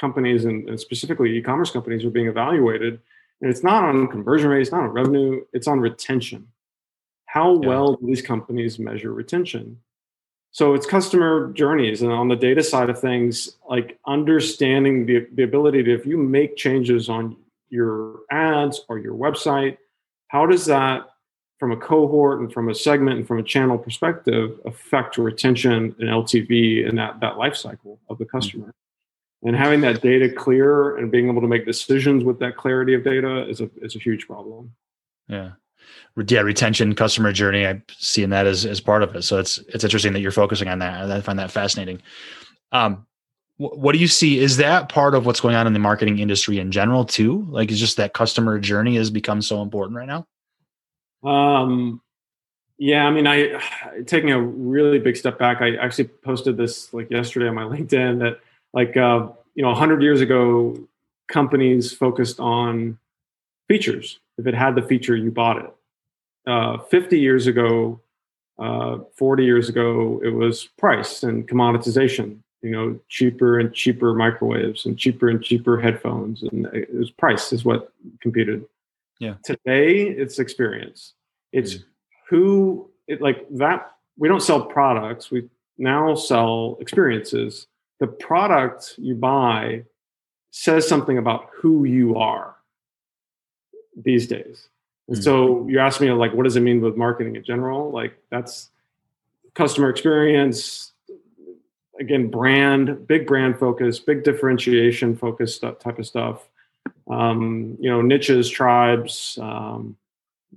companies 0.00 0.46
and, 0.46 0.68
and 0.68 0.80
specifically 0.80 1.36
e-commerce 1.36 1.70
companies 1.70 2.04
are 2.04 2.10
being 2.10 2.28
evaluated 2.28 3.00
and 3.40 3.50
it's 3.50 3.62
not 3.62 3.84
on 3.84 4.08
conversion 4.08 4.48
rate, 4.48 4.62
it's 4.62 4.72
not 4.72 4.82
on 4.82 4.90
revenue, 4.90 5.44
it's 5.52 5.66
on 5.66 5.80
retention. 5.80 6.48
How 7.26 7.60
yeah. 7.60 7.68
well 7.68 7.96
do 7.96 8.06
these 8.06 8.22
companies 8.22 8.78
measure 8.78 9.12
retention? 9.12 9.78
So 10.52 10.72
it's 10.72 10.86
customer 10.86 11.52
journeys. 11.52 12.00
And 12.00 12.10
on 12.10 12.28
the 12.28 12.36
data 12.36 12.62
side 12.62 12.88
of 12.88 12.98
things, 12.98 13.58
like 13.68 13.98
understanding 14.06 15.04
the, 15.04 15.26
the 15.34 15.42
ability 15.42 15.82
to, 15.82 15.94
if 15.94 16.06
you 16.06 16.16
make 16.16 16.56
changes 16.56 17.10
on 17.10 17.36
your 17.68 18.20
ads 18.30 18.80
or 18.88 18.98
your 18.98 19.14
website, 19.14 19.76
how 20.28 20.46
does 20.46 20.64
that 20.66 21.10
from 21.58 21.72
a 21.72 21.76
cohort 21.76 22.40
and 22.40 22.52
from 22.52 22.68
a 22.68 22.74
segment 22.74 23.18
and 23.18 23.28
from 23.28 23.38
a 23.38 23.42
channel 23.42 23.76
perspective 23.76 24.58
affect 24.64 25.18
retention 25.18 25.94
and 25.98 26.08
LTV 26.08 26.88
and 26.88 26.96
that 26.98 27.20
that 27.20 27.36
life 27.36 27.56
cycle 27.56 27.98
of 28.08 28.16
the 28.18 28.24
mm. 28.24 28.30
customer? 28.30 28.72
And 29.42 29.54
having 29.54 29.80
that 29.82 30.02
data 30.02 30.28
clear 30.28 30.96
and 30.96 31.10
being 31.10 31.28
able 31.28 31.40
to 31.40 31.48
make 31.48 31.66
decisions 31.66 32.24
with 32.24 32.38
that 32.40 32.56
clarity 32.56 32.94
of 32.94 33.04
data 33.04 33.48
is 33.48 33.60
a 33.60 33.70
is 33.80 33.96
a 33.96 33.98
huge 33.98 34.26
problem. 34.26 34.72
Yeah. 35.28 35.52
Yeah, 36.28 36.40
retention, 36.40 36.94
customer 36.94 37.30
journey. 37.30 37.66
I'm 37.66 37.82
seeing 37.98 38.30
that 38.30 38.46
as, 38.46 38.64
as 38.64 38.80
part 38.80 39.02
of 39.02 39.14
it. 39.14 39.22
So 39.22 39.38
it's 39.38 39.58
it's 39.68 39.84
interesting 39.84 40.14
that 40.14 40.20
you're 40.20 40.32
focusing 40.32 40.68
on 40.68 40.78
that. 40.78 41.10
I 41.10 41.20
find 41.20 41.38
that 41.38 41.50
fascinating. 41.50 42.00
Um, 42.72 43.06
what 43.58 43.92
do 43.92 43.98
you 43.98 44.08
see? 44.08 44.38
Is 44.38 44.58
that 44.58 44.88
part 44.88 45.14
of 45.14 45.24
what's 45.24 45.40
going 45.40 45.54
on 45.54 45.66
in 45.66 45.72
the 45.72 45.78
marketing 45.78 46.18
industry 46.18 46.58
in 46.58 46.70
general 46.72 47.04
too? 47.04 47.46
Like, 47.48 47.70
is 47.70 47.80
just 47.80 47.96
that 47.96 48.12
customer 48.12 48.58
journey 48.58 48.96
has 48.96 49.10
become 49.10 49.40
so 49.40 49.62
important 49.62 49.96
right 49.96 50.08
now? 50.08 50.26
Um, 51.28 52.02
yeah, 52.78 53.06
I 53.06 53.10
mean, 53.10 53.26
I 53.26 53.62
taking 54.06 54.30
a 54.30 54.40
really 54.40 54.98
big 54.98 55.16
step 55.16 55.38
back. 55.38 55.60
I 55.60 55.76
actually 55.76 56.08
posted 56.08 56.56
this 56.56 56.92
like 56.92 57.10
yesterday 57.10 57.48
on 57.48 57.54
my 57.54 57.62
LinkedIn 57.76 58.18
that 58.20 58.40
like 58.76 58.96
uh, 58.96 59.26
you 59.56 59.62
know 59.62 59.70
100 59.70 60.02
years 60.02 60.20
ago 60.20 60.78
companies 61.28 61.92
focused 61.92 62.38
on 62.38 62.98
features. 63.66 64.20
If 64.38 64.46
it 64.46 64.54
had 64.54 64.76
the 64.76 64.82
feature 64.82 65.16
you 65.16 65.32
bought 65.32 65.56
it. 65.56 65.72
Uh, 66.46 66.78
50 66.78 67.18
years 67.18 67.48
ago 67.48 68.00
uh, 68.60 68.98
40 69.16 69.44
years 69.44 69.68
ago 69.68 70.20
it 70.22 70.28
was 70.28 70.68
price 70.78 71.24
and 71.24 71.48
commoditization 71.48 72.38
you 72.62 72.70
know 72.70 72.98
cheaper 73.08 73.58
and 73.58 73.74
cheaper 73.74 74.14
microwaves 74.14 74.86
and 74.86 74.96
cheaper 74.96 75.28
and 75.28 75.42
cheaper 75.42 75.80
headphones 75.80 76.42
and 76.44 76.66
it 76.66 76.94
was 76.94 77.10
price 77.10 77.52
is 77.52 77.64
what 77.64 77.92
competed. 78.20 78.64
Yeah. 79.18 79.34
Today 79.42 80.02
it's 80.02 80.38
experience. 80.38 81.14
It's 81.52 81.74
mm. 81.74 81.84
who 82.28 82.90
it 83.08 83.22
like 83.22 83.46
that 83.52 83.92
we 84.18 84.28
don't 84.28 84.42
sell 84.42 84.66
products. 84.66 85.30
We 85.30 85.48
now 85.78 86.14
sell 86.14 86.76
experiences 86.80 87.66
the 87.98 88.06
product 88.06 88.94
you 88.98 89.14
buy 89.14 89.84
says 90.50 90.86
something 90.88 91.18
about 91.18 91.48
who 91.54 91.84
you 91.84 92.16
are 92.16 92.56
these 93.96 94.26
days. 94.26 94.68
And 95.08 95.16
mm-hmm. 95.16 95.22
so 95.22 95.66
you 95.68 95.78
asked 95.78 96.00
me 96.00 96.10
like, 96.12 96.32
what 96.34 96.44
does 96.44 96.56
it 96.56 96.60
mean 96.60 96.80
with 96.80 96.96
marketing 96.96 97.36
in 97.36 97.44
general? 97.44 97.90
Like 97.90 98.18
that's 98.30 98.70
customer 99.54 99.88
experience, 99.88 100.92
again, 101.98 102.28
brand, 102.28 103.06
big 103.06 103.26
brand 103.26 103.58
focus, 103.58 103.98
big 103.98 104.24
differentiation 104.24 105.16
focus 105.16 105.58
type 105.58 105.98
of 105.98 106.06
stuff. 106.06 106.48
Um, 107.08 107.76
you 107.80 107.90
know, 107.90 108.02
niches, 108.02 108.50
tribes, 108.50 109.38
um, 109.40 109.96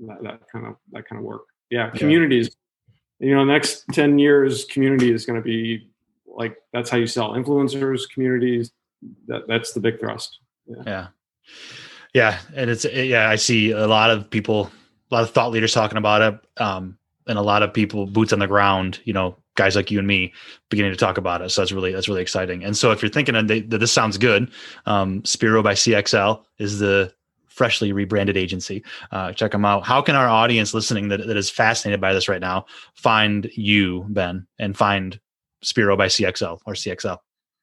that, 0.02 0.22
that, 0.24 0.42
kind 0.52 0.66
of 0.66 0.76
that 0.92 1.08
kind 1.08 1.20
of 1.20 1.26
work. 1.26 1.44
Yeah, 1.70 1.90
communities. 1.92 2.56
Yeah. 3.20 3.30
You 3.30 3.36
know, 3.36 3.44
next 3.44 3.86
ten 3.92 4.18
years, 4.18 4.66
community 4.66 5.12
is 5.12 5.26
going 5.26 5.40
to 5.40 5.44
be 5.44 5.89
like 6.36 6.58
that's 6.74 6.90
how 6.90 6.98
you 6.98 7.08
sell 7.08 7.32
influencers, 7.32 8.10
communities. 8.10 8.72
That 9.28 9.48
that's 9.48 9.74
the 9.74 9.80
big 9.80 10.00
thrust. 10.00 10.40
Yeah. 10.68 10.84
yeah. 10.86 11.08
Yeah, 12.14 12.40
and 12.56 12.70
it's 12.72 12.86
yeah, 12.86 13.30
I 13.30 13.36
see 13.36 13.72
a 13.72 13.86
lot 13.86 14.10
of 14.10 14.30
people, 14.30 14.72
a 15.12 15.16
lot 15.16 15.24
of 15.24 15.30
thought 15.30 15.52
leaders 15.52 15.74
talking 15.74 15.98
about 15.98 16.22
it, 16.22 16.62
um, 16.62 16.98
and 17.28 17.38
a 17.38 17.42
lot 17.42 17.62
of 17.62 17.72
people 17.72 18.08
boots 18.08 18.34
on 18.34 18.40
the 18.40 18.48
ground. 18.48 19.00
You 19.04 19.14
know, 19.14 19.38
guys 19.56 19.76
like 19.76 19.92
you 19.92 20.00
and 20.00 20.08
me 20.08 20.34
beginning 20.70 20.92
to 20.92 20.98
talk 20.98 21.18
about 21.18 21.42
it. 21.42 21.50
So 21.50 21.62
that's 21.62 21.72
really 21.72 21.92
that's 21.92 22.08
really 22.08 22.22
exciting. 22.22 22.64
And 22.64 22.76
so 22.76 22.92
if 22.92 23.02
you're 23.02 23.12
thinking 23.12 23.36
that 23.46 23.70
this 23.70 23.92
sounds 23.92 24.18
good, 24.18 24.50
um, 24.86 25.22
Speero 25.22 25.62
by 25.62 25.74
CXL 25.74 26.44
is 26.58 26.80
the 26.80 27.14
freshly 27.48 27.92
rebranded 27.92 28.38
agency. 28.38 28.84
Uh, 29.12 29.34
check 29.34 29.52
them 29.52 29.66
out. 29.66 29.86
How 29.86 30.02
can 30.02 30.16
our 30.16 30.30
audience 30.30 30.74
listening 30.74 31.10
that, 31.10 31.28
that 31.28 31.36
is 31.36 31.50
fascinated 31.50 32.00
by 32.00 32.14
this 32.14 32.30
right 32.30 32.40
now 32.40 32.66
find 32.94 33.52
you, 33.54 34.06
Ben, 34.08 34.48
and 34.58 34.78
find 34.78 35.20
Speero 35.64 35.98
by 35.98 36.08
CXL 36.08 36.60
or 36.66 36.74
CXL? 36.74 37.18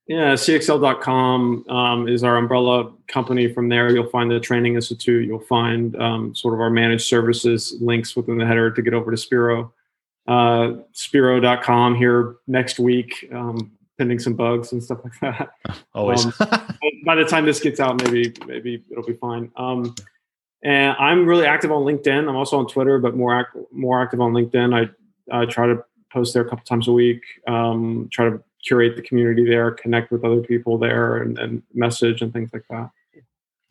Yeah, 0.09 0.35
cxl.com 0.35 1.65
um, 1.69 2.09
is 2.09 2.23
our 2.23 2.37
umbrella 2.37 2.93
company. 3.09 3.53
From 3.53 3.69
there, 3.69 3.93
you'll 3.93 4.09
find 4.09 4.31
the 4.31 4.39
Training 4.39 4.77
Institute. 4.77 5.27
You'll 5.27 5.41
find 5.41 6.01
um, 6.01 6.35
sort 6.35 6.55
of 6.55 6.61
our 6.61 6.71
managed 6.71 7.07
services 7.09 7.77
links 7.81 8.15
within 8.15 8.39
the 8.39 8.47
header 8.47 8.71
to 8.71 8.83
get 8.83 8.95
over 8.95 9.11
to 9.11 9.17
Speero. 9.17 9.73
Uh, 10.29 10.83
Speero.com 10.95 11.97
here 11.97 12.37
next 12.47 12.79
week, 12.79 13.29
um, 13.33 13.73
pending 13.99 14.21
some 14.21 14.35
bugs 14.35 14.71
and 14.71 14.83
stuff 14.83 15.01
like 15.03 15.21
that. 15.21 15.51
Always. 15.95 16.25
Um, 16.25 16.33
by 17.05 17.17
the 17.17 17.25
time 17.25 17.45
this 17.45 17.61
gets 17.61 17.81
out, 17.81 18.01
maybe 18.05 18.33
maybe 18.47 18.85
it'll 18.91 19.05
be 19.05 19.15
fine. 19.15 19.51
Um, 19.57 19.95
and 20.63 20.97
I'm 20.99 21.27
really 21.27 21.47
active 21.47 21.73
on 21.73 21.83
LinkedIn. 21.83 22.29
I'm 22.29 22.37
also 22.37 22.59
on 22.59 22.69
Twitter, 22.69 22.99
but 22.99 23.17
more 23.17 23.41
ac- 23.41 23.67
more 23.73 24.01
active 24.03 24.21
on 24.21 24.33
LinkedIn. 24.33 24.75
I, 24.75 25.37
I 25.37 25.47
try 25.47 25.67
to 25.67 25.85
post 26.13 26.35
there 26.35 26.45
a 26.45 26.49
couple 26.49 26.65
times 26.65 26.89
a 26.89 26.93
week. 26.93 27.23
Um, 27.47 28.09
try 28.13 28.29
to 28.29 28.43
curate 28.67 28.97
the 28.97 29.03
community 29.03 29.45
there, 29.45 29.71
connect 29.73 30.11
with 30.11 30.25
other 30.25 30.41
people 30.41 30.79
there, 30.79 31.19
and, 31.19 31.39
and 31.39 31.63
message 31.75 32.23
and 32.23 32.33
things 32.33 32.51
like 32.53 32.65
that. 32.71 32.91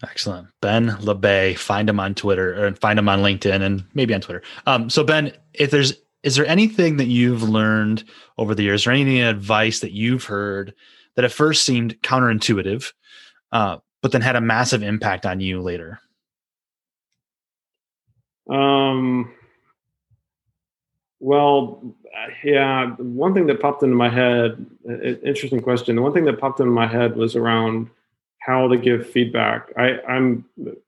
Excellent. 0.04 0.48
Ben 0.62 0.90
Labay, 0.90 1.58
find 1.58 1.90
him 1.90 2.00
on 2.00 2.16
Twitter 2.16 2.66
or 2.66 2.74
find 2.76 3.00
him 3.00 3.10
on 3.10 3.20
LinkedIn 3.20 3.62
and 3.62 3.84
maybe 3.94 4.14
on 4.14 4.22
Twitter. 4.22 4.42
Um, 4.66 4.90
so 4.90 5.04
Ben, 5.04 5.32
if 5.54 5.72
there's 5.72 5.94
is 6.24 6.36
there 6.36 6.48
anything 6.48 6.98
that 6.98 7.06
you've 7.06 7.44
learned 7.44 8.04
over 8.40 8.56
the 8.56 8.64
years 8.64 8.88
or 8.88 8.92
any 8.92 9.22
advice 9.22 9.82
that 9.82 9.92
you've 9.92 10.24
heard 10.24 10.74
that 11.16 11.24
at 11.24 11.32
first 11.32 11.64
seemed 11.64 12.02
counterintuitive, 12.02 12.92
uh, 13.52 13.78
but 14.02 14.12
then 14.12 14.22
had 14.22 14.36
a 14.36 14.42
massive 14.42 14.82
impact 14.82 15.28
on 15.28 15.40
you 15.40 15.62
later? 15.62 16.00
Um, 18.50 19.32
well, 21.20 21.96
yeah, 22.44 22.92
one 22.98 23.34
thing 23.34 23.48
that 23.48 23.62
popped 23.62 23.84
into 23.84 23.96
my 23.96 24.10
head, 24.10 24.66
interesting 25.24 25.62
question. 25.62 25.96
The 25.96 26.02
one 26.02 26.14
thing 26.14 26.26
that 26.26 26.40
popped 26.40 26.60
into 26.60 26.72
my 26.72 26.88
head 26.88 27.16
was 27.16 27.36
around 27.36 27.90
how 28.46 28.68
to 28.68 28.78
give 28.78 29.10
feedback. 29.10 29.72
I, 29.76 30.00
I'm 30.08 30.46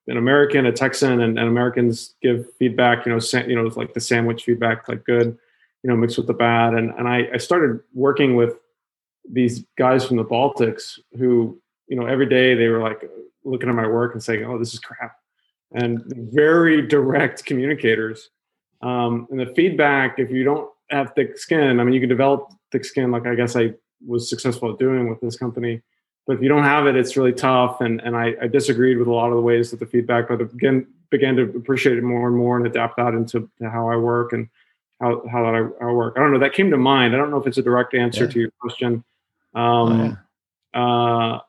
an 0.07 0.17
American, 0.17 0.67
a 0.67 0.71
Texan, 0.71 1.21
and, 1.21 1.39
and 1.39 1.47
Americans 1.47 2.13
give 2.21 2.53
feedback. 2.55 3.05
You 3.05 3.13
know, 3.13 3.19
sa- 3.19 3.45
you 3.45 3.55
know, 3.55 3.63
like 3.75 3.93
the 3.93 3.99
sandwich 3.99 4.43
feedback, 4.43 4.87
like 4.87 5.03
good, 5.05 5.37
you 5.81 5.89
know, 5.89 5.95
mixed 5.95 6.17
with 6.17 6.27
the 6.27 6.33
bad. 6.33 6.75
And 6.75 6.91
and 6.91 7.07
I, 7.07 7.27
I 7.33 7.37
started 7.37 7.79
working 7.93 8.35
with 8.35 8.57
these 9.29 9.65
guys 9.77 10.05
from 10.05 10.17
the 10.17 10.25
Baltics 10.25 10.99
who, 11.17 11.59
you 11.87 11.95
know, 11.95 12.05
every 12.05 12.27
day 12.27 12.53
they 12.53 12.67
were 12.67 12.79
like 12.79 13.09
looking 13.43 13.69
at 13.69 13.75
my 13.75 13.87
work 13.87 14.13
and 14.13 14.21
saying, 14.21 14.45
"Oh, 14.45 14.59
this 14.59 14.73
is 14.73 14.79
crap," 14.79 15.17
and 15.71 16.03
very 16.31 16.85
direct 16.85 17.43
communicators. 17.45 18.29
Um, 18.81 19.27
and 19.31 19.39
the 19.39 19.53
feedback, 19.55 20.19
if 20.19 20.31
you 20.31 20.43
don't 20.43 20.69
have 20.89 21.13
thick 21.15 21.37
skin, 21.37 21.79
I 21.79 21.83
mean, 21.83 21.93
you 21.93 21.99
can 21.99 22.09
develop 22.09 22.51
thick 22.71 22.85
skin, 22.85 23.11
like 23.11 23.25
I 23.25 23.35
guess 23.35 23.55
I 23.55 23.73
was 24.05 24.29
successful 24.29 24.71
at 24.71 24.79
doing 24.79 25.09
with 25.09 25.19
this 25.21 25.37
company. 25.37 25.81
But 26.25 26.37
if 26.37 26.41
you 26.41 26.49
don't 26.49 26.63
have 26.63 26.87
it, 26.87 26.95
it's 26.95 27.15
really 27.15 27.33
tough. 27.33 27.81
And 27.81 28.01
and 28.01 28.15
I, 28.15 28.35
I 28.41 28.47
disagreed 28.47 28.97
with 28.97 29.07
a 29.07 29.13
lot 29.13 29.29
of 29.29 29.35
the 29.35 29.41
ways 29.41 29.71
that 29.71 29.79
the 29.79 29.85
feedback, 29.85 30.27
but 30.27 30.41
again, 30.41 30.87
began 31.09 31.35
to 31.37 31.43
appreciate 31.43 31.97
it 31.97 32.03
more 32.03 32.27
and 32.27 32.35
more 32.35 32.57
and 32.57 32.67
adapt 32.67 32.97
that 32.97 33.13
into 33.13 33.49
how 33.61 33.89
I 33.89 33.95
work 33.95 34.33
and 34.33 34.49
how 34.99 35.23
how 35.31 35.43
that 35.43 35.55
I, 35.55 35.85
I, 35.85 35.91
work. 35.91 36.15
I 36.17 36.19
don't 36.19 36.33
know. 36.33 36.39
That 36.39 36.53
came 36.53 36.69
to 36.71 36.77
mind. 36.77 37.15
I 37.15 37.17
don't 37.17 37.31
know 37.31 37.39
if 37.39 37.47
it's 37.47 37.57
a 37.57 37.63
direct 37.63 37.93
answer 37.93 38.25
yeah. 38.25 38.31
to 38.31 38.39
your 38.39 38.51
question. 38.59 39.03
Um, 39.55 40.17
oh, 40.75 40.75
yeah. 40.75 40.81
uh, 40.81 41.39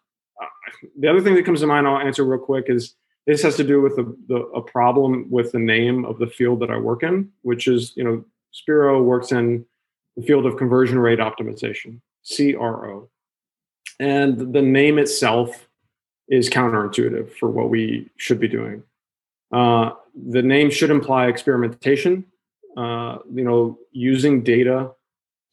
the 0.99 1.09
other 1.09 1.21
thing 1.21 1.35
that 1.35 1.45
comes 1.45 1.61
to 1.61 1.67
mind, 1.67 1.87
I'll 1.87 1.99
answer 1.99 2.25
real 2.25 2.39
quick, 2.39 2.67
is 2.69 2.95
this 3.29 3.43
has 3.43 3.57
to 3.57 3.63
do 3.63 3.83
with 3.83 3.95
the, 3.95 4.17
the, 4.27 4.37
a 4.37 4.63
problem 4.63 5.31
with 5.31 5.53
the 5.53 5.59
name 5.59 6.07
of 6.07 6.19
the 6.19 6.27
field 6.27 6.61
that 6.61 6.71
I 6.71 6.79
work 6.79 7.03
in, 7.03 7.31
which 7.43 7.69
is, 7.69 7.93
you 7.95 8.03
know, 8.03 8.25
Speero 8.55 9.05
works 9.05 9.33
in 9.33 9.67
the 10.17 10.23
field 10.23 10.47
of 10.47 10.57
conversion 10.57 10.99
rate 10.99 11.19
optimization, 11.19 12.01
CRO. 12.27 13.11
And 14.01 14.55
the 14.55 14.63
name 14.63 14.99
itself 14.99 15.69
is 16.29 16.49
counterintuitive 16.49 17.35
for 17.35 17.51
what 17.51 17.69
we 17.69 18.09
should 18.17 18.41
be 18.41 18.49
doing. 18.49 18.83
Uh, 19.53 19.91
the 20.31 20.43
name 20.43 20.71
should 20.71 20.91
imply 20.91 21.27
experimentation, 21.27 22.25
uh, 22.79 23.19
you 23.31 23.45
know, 23.45 23.79
using 23.93 24.43
data 24.43 24.91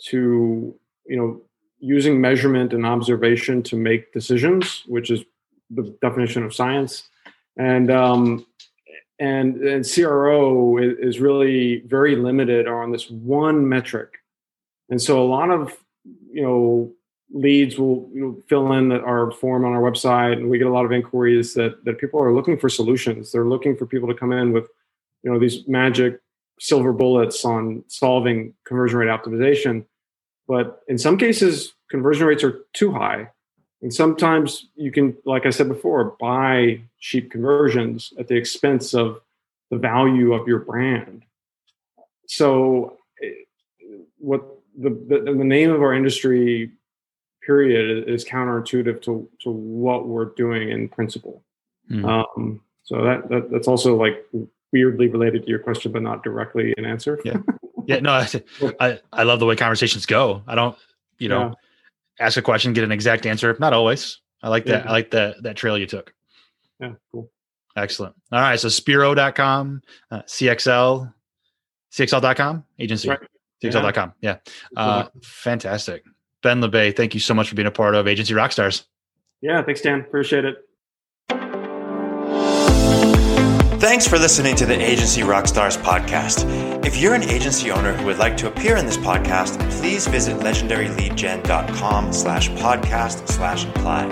to, 0.08 0.74
you 1.08 1.18
know, 1.18 1.42
using 1.80 2.22
measurement 2.22 2.72
and 2.72 2.86
observation 2.86 3.62
to 3.64 3.76
make 3.76 4.14
decisions, 4.14 4.84
which 4.88 5.12
is 5.12 5.26
the 5.72 5.94
definition 6.02 6.42
of 6.42 6.56
science 6.56 7.10
and 7.58 7.92
um, 7.92 8.46
and 9.20 9.58
and 9.62 9.86
CRO 9.90 10.78
is, 10.78 11.20
really 11.20 11.82
very 11.86 12.16
limited 12.16 12.68
on 12.68 12.92
this 12.92 13.10
one 13.10 13.68
metric, 13.68 14.10
and 14.90 15.02
so 15.02 15.24
a 15.24 15.28
lot 15.28 15.50
of 15.50 15.78
you 16.32 16.42
know 16.42 16.92
leads 17.34 17.78
will 17.78 18.10
you 18.14 18.22
know, 18.22 18.44
fill 18.48 18.72
in 18.74 18.92
our 18.92 19.32
form 19.32 19.66
on 19.66 19.74
our 19.74 19.82
website, 19.82 20.34
and 20.34 20.50
we 20.50 20.58
get 20.58 20.68
a 20.68 20.74
lot 20.74 20.86
of 20.86 20.92
inquiries 20.92 21.54
that 21.54 21.84
that 21.86 21.98
people 21.98 22.22
are 22.22 22.34
looking 22.34 22.58
for 22.58 22.70
solutions. 22.70 23.32
They're 23.32 23.46
looking 23.46 23.78
for 23.78 23.86
people 23.86 24.10
to 24.10 24.16
come 24.16 24.34
in 24.34 24.52
with 24.52 24.68
you 25.24 25.32
know 25.32 25.40
these 25.40 25.68
magic 25.68 26.20
silver 26.60 26.94
bullets 26.94 27.44
on 27.46 27.84
solving 27.88 28.54
conversion 28.66 28.98
rate 28.98 29.10
optimization, 29.10 29.86
but 30.48 30.82
in 30.88 30.98
some 30.98 31.18
cases 31.18 31.74
conversion 31.90 32.28
rates 32.28 32.44
are 32.44 32.66
too 32.74 32.92
high 32.92 33.30
and 33.82 33.94
sometimes 33.94 34.68
you 34.76 34.92
can, 34.92 35.16
like 35.26 35.46
I 35.46 35.50
said 35.50 35.68
before, 35.68 36.16
buy 36.20 36.82
cheap 37.00 37.32
conversions 37.32 38.14
at 38.18 38.28
the 38.28 38.36
expense 38.36 38.94
of 38.94 39.22
the 39.70 39.78
value 39.78 40.34
of 40.34 40.48
your 40.48 40.60
brand. 40.60 41.24
So, 42.28 42.98
eh, 43.22 43.30
what 44.18 44.44
the, 44.78 44.90
the, 44.90 45.34
the 45.34 45.44
name 45.44 45.72
of 45.72 45.82
our 45.82 45.94
industry 45.94 46.72
period 47.46 48.10
is 48.10 48.26
counterintuitive 48.26 49.02
to, 49.04 49.30
to 49.42 49.50
what 49.52 50.08
we're 50.08 50.26
doing 50.26 50.70
in 50.70 50.90
principle. 50.90 51.44
Mm. 51.92 52.06
Um, 52.06 52.62
so 52.84 53.04
that, 53.04 53.30
that 53.30 53.52
that's 53.52 53.68
also 53.68 53.96
like 53.96 54.26
weirdly 54.72 55.08
related 55.08 55.44
to 55.44 55.50
your 55.50 55.60
question, 55.60 55.92
but 55.92 56.02
not 56.02 56.24
directly 56.24 56.74
an 56.78 56.86
answer. 56.86 57.20
Yeah. 57.24 57.38
Yeah. 57.88 58.00
No, 58.00 58.14
I, 58.14 58.28
I, 58.80 59.00
I 59.14 59.24
love 59.26 59.40
the 59.40 59.46
way 59.46 59.56
conversations 59.56 60.08
go. 60.08 60.42
I 60.48 60.56
don't, 60.56 60.76
you 61.20 61.30
know, 61.30 61.54
ask 62.20 62.38
a 62.38 62.42
question, 62.42 62.74
get 62.74 62.84
an 62.84 62.92
exact 62.92 63.26
answer. 63.26 63.56
Not 63.60 63.74
always. 63.74 64.20
I 64.42 64.50
like 64.50 64.66
that. 64.66 64.84
Yeah. 64.84 64.90
I 64.90 64.92
like 64.92 65.12
that 65.12 65.44
that 65.44 65.56
trail 65.56 65.78
you 65.78 65.88
took. 65.88 66.14
Yeah, 66.80 66.94
cool. 67.12 67.32
Excellent. 67.76 68.16
All 68.32 68.40
right. 68.40 68.60
So 68.60 68.68
Speero.com, 68.68 69.82
uh, 70.12 70.22
CXL, 70.22 71.14
CXL.com, 71.92 72.64
agency. 72.80 73.10
Right. 73.10 73.20
CXL.com. 73.64 74.14
Yeah. 74.22 74.38
Uh, 74.76 75.08
fantastic. 75.24 76.04
Ben 76.44 76.62
Labay, 76.62 76.96
thank 76.96 77.14
you 77.14 77.20
so 77.20 77.34
much 77.34 77.50
for 77.50 77.56
being 77.56 77.68
a 77.68 77.72
part 77.72 77.96
of 77.96 78.08
Agency 78.08 78.34
Rockstars. 78.34 78.86
Yeah, 79.42 79.64
thanks, 79.64 79.82
Dan. 79.82 80.02
Appreciate 80.02 80.46
it. 80.46 80.58
Thanks 83.86 84.08
for 84.08 84.18
listening 84.18 84.56
to 84.56 84.66
the 84.66 84.74
Agency 84.74 85.22
Rockstars 85.22 85.78
podcast. 85.78 86.44
If 86.84 86.98
you're 86.98 87.14
an 87.14 87.22
agency 87.22 87.70
owner 87.70 87.94
who 87.94 88.08
would 88.08 88.18
like 88.18 88.36
to 88.38 88.48
appear 88.48 88.78
in 88.78 88.88
this 88.88 88.98
podcast, 88.98 89.60
please 89.80 90.08
visit 90.08 90.38
legendaryleadgen.com 90.38 92.12
slash 92.12 92.50
podcast 92.50 93.28
slash 93.30 93.66
apply. 93.66 94.08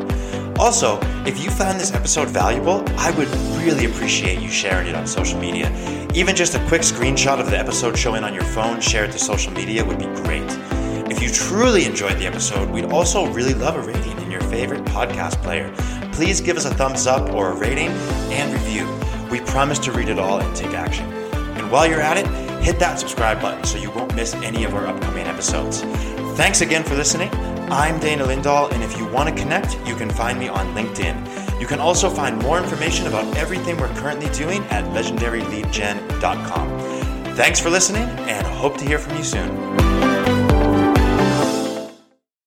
Also, 0.59 0.99
if 1.25 1.43
you 1.43 1.49
found 1.49 1.79
this 1.79 1.91
episode 1.91 2.29
valuable, 2.29 2.83
I 2.99 3.09
would 3.17 3.27
really 3.65 3.85
appreciate 3.85 4.39
you 4.39 4.49
sharing 4.51 4.85
it 4.85 4.93
on 4.93 5.07
social 5.07 5.39
media. 5.39 5.71
Even 6.13 6.35
just 6.35 6.53
a 6.53 6.63
quick 6.67 6.83
screenshot 6.83 7.39
of 7.39 7.49
the 7.49 7.57
episode 7.57 7.97
showing 7.97 8.23
on 8.23 8.35
your 8.35 8.43
phone 8.43 8.79
shared 8.79 9.11
to 9.13 9.17
social 9.17 9.51
media 9.53 9.83
would 9.83 9.97
be 9.97 10.05
great. 10.21 10.45
If 11.09 11.19
you 11.19 11.31
truly 11.31 11.85
enjoyed 11.85 12.19
the 12.19 12.27
episode, 12.27 12.69
we'd 12.69 12.85
also 12.85 13.25
really 13.33 13.55
love 13.55 13.75
a 13.75 13.81
rating 13.81 14.19
in 14.19 14.29
your 14.29 14.41
favorite 14.41 14.85
podcast 14.85 15.41
player. 15.41 15.73
Please 16.11 16.41
give 16.41 16.57
us 16.57 16.65
a 16.65 16.73
thumbs 16.75 17.07
up 17.07 17.31
or 17.31 17.49
a 17.49 17.55
rating 17.55 17.89
and 18.29 18.53
review. 18.53 19.02
We 19.33 19.41
promise 19.41 19.79
to 19.79 19.91
read 19.91 20.07
it 20.09 20.19
all 20.19 20.39
and 20.41 20.55
take 20.55 20.75
action. 20.75 21.11
And 21.11 21.71
while 21.71 21.87
you're 21.87 21.99
at 21.99 22.17
it, 22.17 22.27
hit 22.63 22.77
that 22.77 22.99
subscribe 22.99 23.41
button 23.41 23.63
so 23.63 23.79
you 23.79 23.89
won't 23.89 24.15
miss 24.15 24.35
any 24.35 24.63
of 24.63 24.75
our 24.75 24.85
upcoming 24.85 25.25
episodes. 25.25 25.81
Thanks 26.37 26.61
again 26.61 26.83
for 26.83 26.93
listening. 26.93 27.31
I'm 27.71 27.99
Dana 27.99 28.25
Lindahl, 28.25 28.71
and 28.71 28.83
if 28.83 28.95
you 28.95 29.07
want 29.07 29.29
to 29.29 29.35
connect, 29.35 29.75
you 29.87 29.95
can 29.95 30.11
find 30.11 30.37
me 30.37 30.49
on 30.49 30.75
LinkedIn. 30.75 31.59
You 31.59 31.65
can 31.65 31.79
also 31.79 32.11
find 32.11 32.37
more 32.43 32.59
information 32.59 33.07
about 33.07 33.35
everything 33.35 33.75
we're 33.77 33.91
currently 33.95 34.29
doing 34.37 34.63
at 34.65 34.83
legendaryleadgen.com. 34.93 37.35
Thanks 37.35 37.59
for 37.59 37.71
listening, 37.71 38.07
and 38.29 38.45
hope 38.45 38.77
to 38.77 38.85
hear 38.85 38.99
from 38.99 39.17
you 39.17 39.23
soon. 39.23 40.12